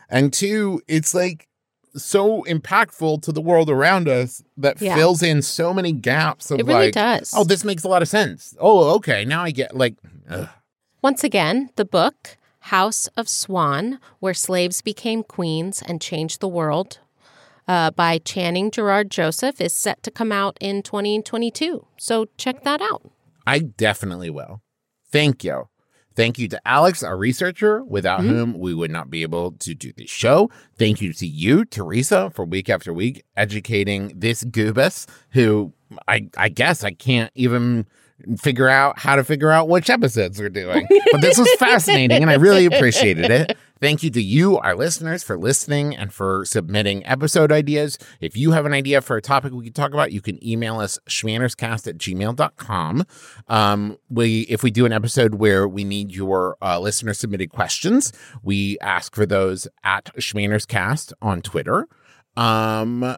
And 0.08 0.32
two, 0.32 0.80
it's 0.88 1.14
like 1.14 1.48
so 1.96 2.42
impactful 2.44 3.22
to 3.22 3.32
the 3.32 3.40
world 3.40 3.70
around 3.70 4.08
us 4.08 4.42
that 4.56 4.80
Yeah. 4.80 4.94
fills 4.94 5.22
in 5.22 5.40
so 5.42 5.72
many 5.74 5.92
gaps 5.92 6.50
of 6.50 6.60
it 6.60 6.66
really 6.66 6.86
like, 6.86 6.94
does. 6.94 7.32
oh, 7.34 7.44
this 7.44 7.64
makes 7.64 7.84
a 7.84 7.88
lot 7.88 8.02
of 8.02 8.08
sense. 8.08 8.54
Oh, 8.60 8.94
okay. 8.96 9.24
Now 9.24 9.42
I 9.44 9.50
get 9.50 9.74
like, 9.76 9.94
ugh. 10.28 10.48
Once 11.06 11.22
again, 11.22 11.70
the 11.76 11.84
book, 11.84 12.36
House 12.58 13.06
of 13.16 13.28
Swann, 13.28 14.00
Where 14.18 14.34
Slaves 14.34 14.82
Became 14.82 15.22
Queens 15.22 15.80
and 15.80 16.00
Changed 16.00 16.40
the 16.40 16.48
World, 16.48 16.98
uh, 17.68 17.92
by 17.92 18.18
Channing 18.18 18.72
Gerard 18.72 19.08
Joseph, 19.08 19.60
is 19.60 19.72
set 19.72 20.02
to 20.02 20.10
come 20.10 20.32
out 20.32 20.58
in 20.60 20.82
2022. 20.82 21.86
So 21.96 22.26
check 22.36 22.64
that 22.64 22.82
out. 22.82 23.08
I 23.46 23.60
definitely 23.60 24.30
will. 24.30 24.62
Thank 25.12 25.44
you. 25.44 25.68
Thank 26.16 26.40
you 26.40 26.48
to 26.48 26.60
Alex, 26.66 27.04
our 27.04 27.16
researcher, 27.16 27.84
without 27.84 28.22
Mhm. 28.22 28.28
whom 28.28 28.58
we 28.58 28.74
would 28.74 28.90
not 28.90 29.08
be 29.08 29.22
able 29.22 29.52
to 29.52 29.74
do 29.74 29.92
this 29.96 30.10
show. 30.10 30.50
Thank 30.76 31.00
you 31.00 31.12
to 31.12 31.26
you, 31.26 31.64
Teresa, 31.64 32.32
for 32.34 32.44
week 32.44 32.68
after 32.68 32.92
week 32.92 33.22
educating 33.36 34.12
this 34.16 34.42
goobus 34.42 35.06
who 35.30 35.72
I, 36.08 36.28
I 36.36 36.48
guess 36.48 36.82
I 36.82 36.90
can't 36.90 37.30
even 37.36 37.86
figure 38.38 38.68
out 38.68 38.98
how 38.98 39.16
to 39.16 39.24
figure 39.24 39.50
out 39.50 39.68
which 39.68 39.90
episodes 39.90 40.40
we're 40.40 40.48
doing. 40.48 40.86
but 41.12 41.20
this 41.20 41.38
was 41.38 41.52
fascinating 41.54 42.22
and 42.22 42.30
I 42.30 42.34
really 42.34 42.66
appreciated 42.66 43.30
it. 43.30 43.56
Thank 43.78 44.02
you 44.02 44.10
to 44.10 44.22
you, 44.22 44.56
our 44.58 44.74
listeners, 44.74 45.22
for 45.22 45.36
listening 45.36 45.94
and 45.94 46.10
for 46.10 46.46
submitting 46.46 47.04
episode 47.04 47.52
ideas. 47.52 47.98
If 48.20 48.34
you 48.34 48.52
have 48.52 48.64
an 48.64 48.72
idea 48.72 49.02
for 49.02 49.18
a 49.18 49.22
topic 49.22 49.52
we 49.52 49.64
could 49.64 49.74
talk 49.74 49.92
about, 49.92 50.12
you 50.12 50.22
can 50.22 50.42
email 50.44 50.80
us 50.80 50.98
shmannerscast 51.10 51.86
at 51.86 51.98
gmail.com. 51.98 53.04
Um, 53.48 53.98
we, 54.08 54.42
if 54.42 54.62
we 54.62 54.70
do 54.70 54.86
an 54.86 54.92
episode 54.92 55.34
where 55.34 55.68
we 55.68 55.84
need 55.84 56.10
your 56.10 56.56
uh, 56.62 56.80
listener 56.80 57.12
submitted 57.12 57.50
questions, 57.50 58.14
we 58.42 58.78
ask 58.80 59.14
for 59.14 59.26
those 59.26 59.68
at 59.84 60.06
shmannerscast 60.16 61.12
on 61.20 61.42
Twitter. 61.42 61.86
Um, 62.34 63.16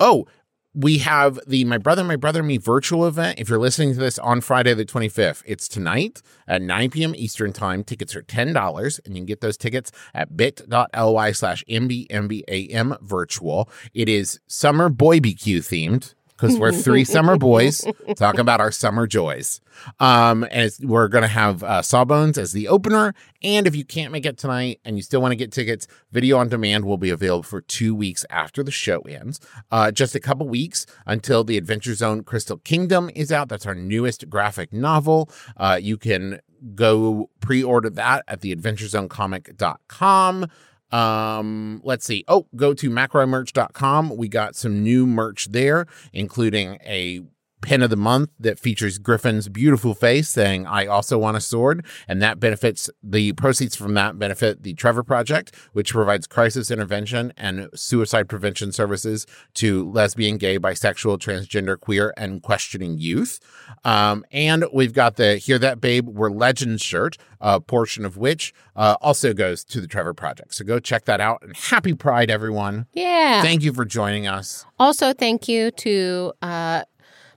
oh, 0.00 0.26
we 0.74 0.98
have 0.98 1.38
the 1.46 1.64
My 1.64 1.78
Brother, 1.78 2.02
My 2.02 2.16
Brother 2.16 2.42
Me 2.42 2.56
virtual 2.56 3.06
event. 3.06 3.38
If 3.38 3.48
you're 3.48 3.60
listening 3.60 3.92
to 3.94 4.00
this 4.00 4.18
on 4.18 4.40
Friday, 4.40 4.74
the 4.74 4.84
25th, 4.84 5.42
it's 5.46 5.68
tonight 5.68 6.20
at 6.48 6.62
9 6.62 6.90
p.m. 6.90 7.14
Eastern 7.14 7.52
Time. 7.52 7.84
Tickets 7.84 8.16
are 8.16 8.22
$10, 8.22 9.00
and 9.04 9.14
you 9.14 9.20
can 9.20 9.26
get 9.26 9.40
those 9.40 9.56
tickets 9.56 9.92
at 10.12 10.36
bit.ly 10.36 11.32
slash 11.32 11.64
MBMBAM 11.68 13.00
virtual. 13.02 13.70
It 13.94 14.08
is 14.08 14.40
summer 14.48 14.88
boy 14.88 15.20
BQ 15.20 15.58
themed 15.58 16.14
because 16.36 16.58
we're 16.58 16.72
three 16.72 17.04
summer 17.04 17.36
boys 17.36 17.84
talking 18.16 18.40
about 18.40 18.60
our 18.60 18.72
summer 18.72 19.06
joys. 19.06 19.60
Um, 20.00 20.46
and 20.50 20.70
we're 20.82 21.08
going 21.08 21.22
to 21.22 21.28
have 21.28 21.62
uh, 21.62 21.82
Sawbones 21.82 22.38
as 22.38 22.52
the 22.52 22.68
opener. 22.68 23.14
And 23.42 23.66
if 23.66 23.76
you 23.76 23.84
can't 23.84 24.12
make 24.12 24.26
it 24.26 24.38
tonight 24.38 24.80
and 24.84 24.96
you 24.96 25.02
still 25.02 25.20
want 25.20 25.32
to 25.32 25.36
get 25.36 25.52
tickets, 25.52 25.86
video 26.12 26.38
on 26.38 26.48
demand 26.48 26.84
will 26.84 26.96
be 26.96 27.10
available 27.10 27.42
for 27.42 27.60
two 27.60 27.94
weeks 27.94 28.24
after 28.30 28.62
the 28.62 28.70
show 28.70 29.00
ends. 29.02 29.40
Uh, 29.70 29.90
just 29.90 30.14
a 30.14 30.20
couple 30.20 30.48
weeks 30.48 30.86
until 31.06 31.44
the 31.44 31.58
Adventure 31.58 31.94
Zone 31.94 32.22
Crystal 32.22 32.58
Kingdom 32.58 33.10
is 33.14 33.30
out. 33.32 33.48
That's 33.48 33.66
our 33.66 33.74
newest 33.74 34.28
graphic 34.28 34.72
novel. 34.72 35.30
Uh, 35.56 35.78
you 35.80 35.96
can 35.96 36.40
go 36.74 37.28
pre 37.40 37.62
order 37.62 37.90
that 37.90 38.24
at 38.26 38.40
the 38.40 38.54
adventurezonecomic.com. 38.54 40.46
Um, 40.94 41.80
let's 41.82 42.06
see. 42.06 42.24
Oh, 42.28 42.46
go 42.54 42.72
to 42.72 42.88
mcelroymerch.com. 42.88 44.16
We 44.16 44.28
got 44.28 44.54
some 44.54 44.84
new 44.84 45.06
merch 45.08 45.46
there, 45.46 45.86
including 46.12 46.78
a 46.84 47.20
pin 47.64 47.82
of 47.82 47.88
the 47.88 47.96
month 47.96 48.28
that 48.38 48.60
features 48.60 48.98
Griffin's 48.98 49.48
beautiful 49.48 49.94
face 49.94 50.28
saying, 50.28 50.66
I 50.66 50.86
also 50.86 51.16
want 51.16 51.38
a 51.38 51.40
sword. 51.40 51.86
And 52.06 52.20
that 52.20 52.38
benefits 52.38 52.90
the 53.02 53.32
proceeds 53.32 53.74
from 53.74 53.94
that 53.94 54.18
benefit 54.18 54.62
the 54.62 54.74
Trevor 54.74 55.02
Project, 55.02 55.54
which 55.72 55.92
provides 55.92 56.26
crisis 56.26 56.70
intervention 56.70 57.32
and 57.38 57.70
suicide 57.74 58.28
prevention 58.28 58.70
services 58.70 59.26
to 59.54 59.90
lesbian, 59.90 60.36
gay, 60.36 60.58
bisexual, 60.58 61.18
transgender, 61.18 61.80
queer, 61.80 62.12
and 62.18 62.42
questioning 62.42 62.98
youth. 62.98 63.40
Um, 63.82 64.26
and 64.30 64.66
we've 64.72 64.92
got 64.92 65.16
the 65.16 65.38
Hear 65.38 65.58
That 65.58 65.80
Babe, 65.80 66.06
We're 66.06 66.30
Legends 66.30 66.82
shirt, 66.82 67.16
a 67.40 67.60
portion 67.60 68.04
of 68.04 68.18
which 68.18 68.52
uh, 68.76 68.96
also 69.00 69.32
goes 69.32 69.64
to 69.64 69.80
the 69.80 69.86
Trevor 69.86 70.12
Project. 70.12 70.54
So 70.54 70.64
go 70.64 70.78
check 70.78 71.06
that 71.06 71.20
out. 71.20 71.42
And 71.42 71.56
happy 71.56 71.94
Pride, 71.94 72.30
everyone. 72.30 72.86
Yeah. 72.92 73.40
Thank 73.40 73.62
you 73.62 73.72
for 73.72 73.86
joining 73.86 74.26
us. 74.26 74.66
Also, 74.78 75.12
thank 75.12 75.48
you 75.48 75.70
to 75.70 76.32
uh, 76.42 76.82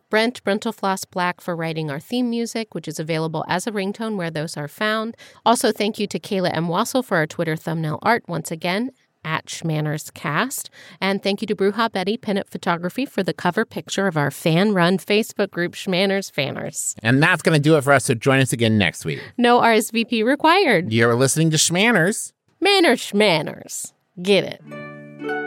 Brent 0.09 0.43
brentalfloss 0.43 1.09
Black 1.09 1.41
for 1.41 1.55
writing 1.55 1.91
our 1.91 1.99
theme 1.99 2.29
music, 2.29 2.73
which 2.73 2.87
is 2.87 2.99
available 2.99 3.43
as 3.47 3.67
a 3.67 3.71
ringtone 3.71 4.15
where 4.15 4.31
those 4.31 4.55
are 4.55 4.67
found. 4.67 5.15
Also, 5.45 5.71
thank 5.71 5.99
you 5.99 6.07
to 6.07 6.19
Kayla 6.19 6.55
M. 6.55 6.67
Wassel 6.67 7.03
for 7.03 7.17
our 7.17 7.27
Twitter 7.27 7.55
thumbnail 7.55 7.99
art 8.01 8.23
once 8.27 8.49
again 8.51 8.91
at 9.25 9.45
Shmanners 9.47 10.13
Cast. 10.13 10.69
And 11.01 11.21
thank 11.21 11.41
you 11.41 11.47
to 11.47 11.55
Bruja 11.55 11.91
Betty 11.91 12.17
Pinup 12.17 12.49
Photography 12.49 13.05
for 13.05 13.23
the 13.23 13.33
cover 13.33 13.65
picture 13.65 14.07
of 14.07 14.15
our 14.15 14.31
fan 14.31 14.73
run 14.73 14.97
Facebook 14.97 15.51
group, 15.51 15.73
Shmanners 15.73 16.31
Fanners. 16.31 16.95
And 17.03 17.21
that's 17.21 17.41
going 17.41 17.55
to 17.55 17.61
do 17.61 17.75
it 17.75 17.83
for 17.83 17.91
us. 17.91 18.05
So 18.05 18.13
join 18.13 18.39
us 18.39 18.53
again 18.53 18.77
next 18.77 19.03
week. 19.03 19.21
No 19.37 19.59
RSVP 19.59 20.23
required. 20.23 20.93
You're 20.93 21.15
listening 21.15 21.51
to 21.51 21.57
Shmanners. 21.57 22.31
Manners, 22.61 23.01
Shmanners. 23.01 23.91
Get 24.21 24.45
it. 24.45 25.46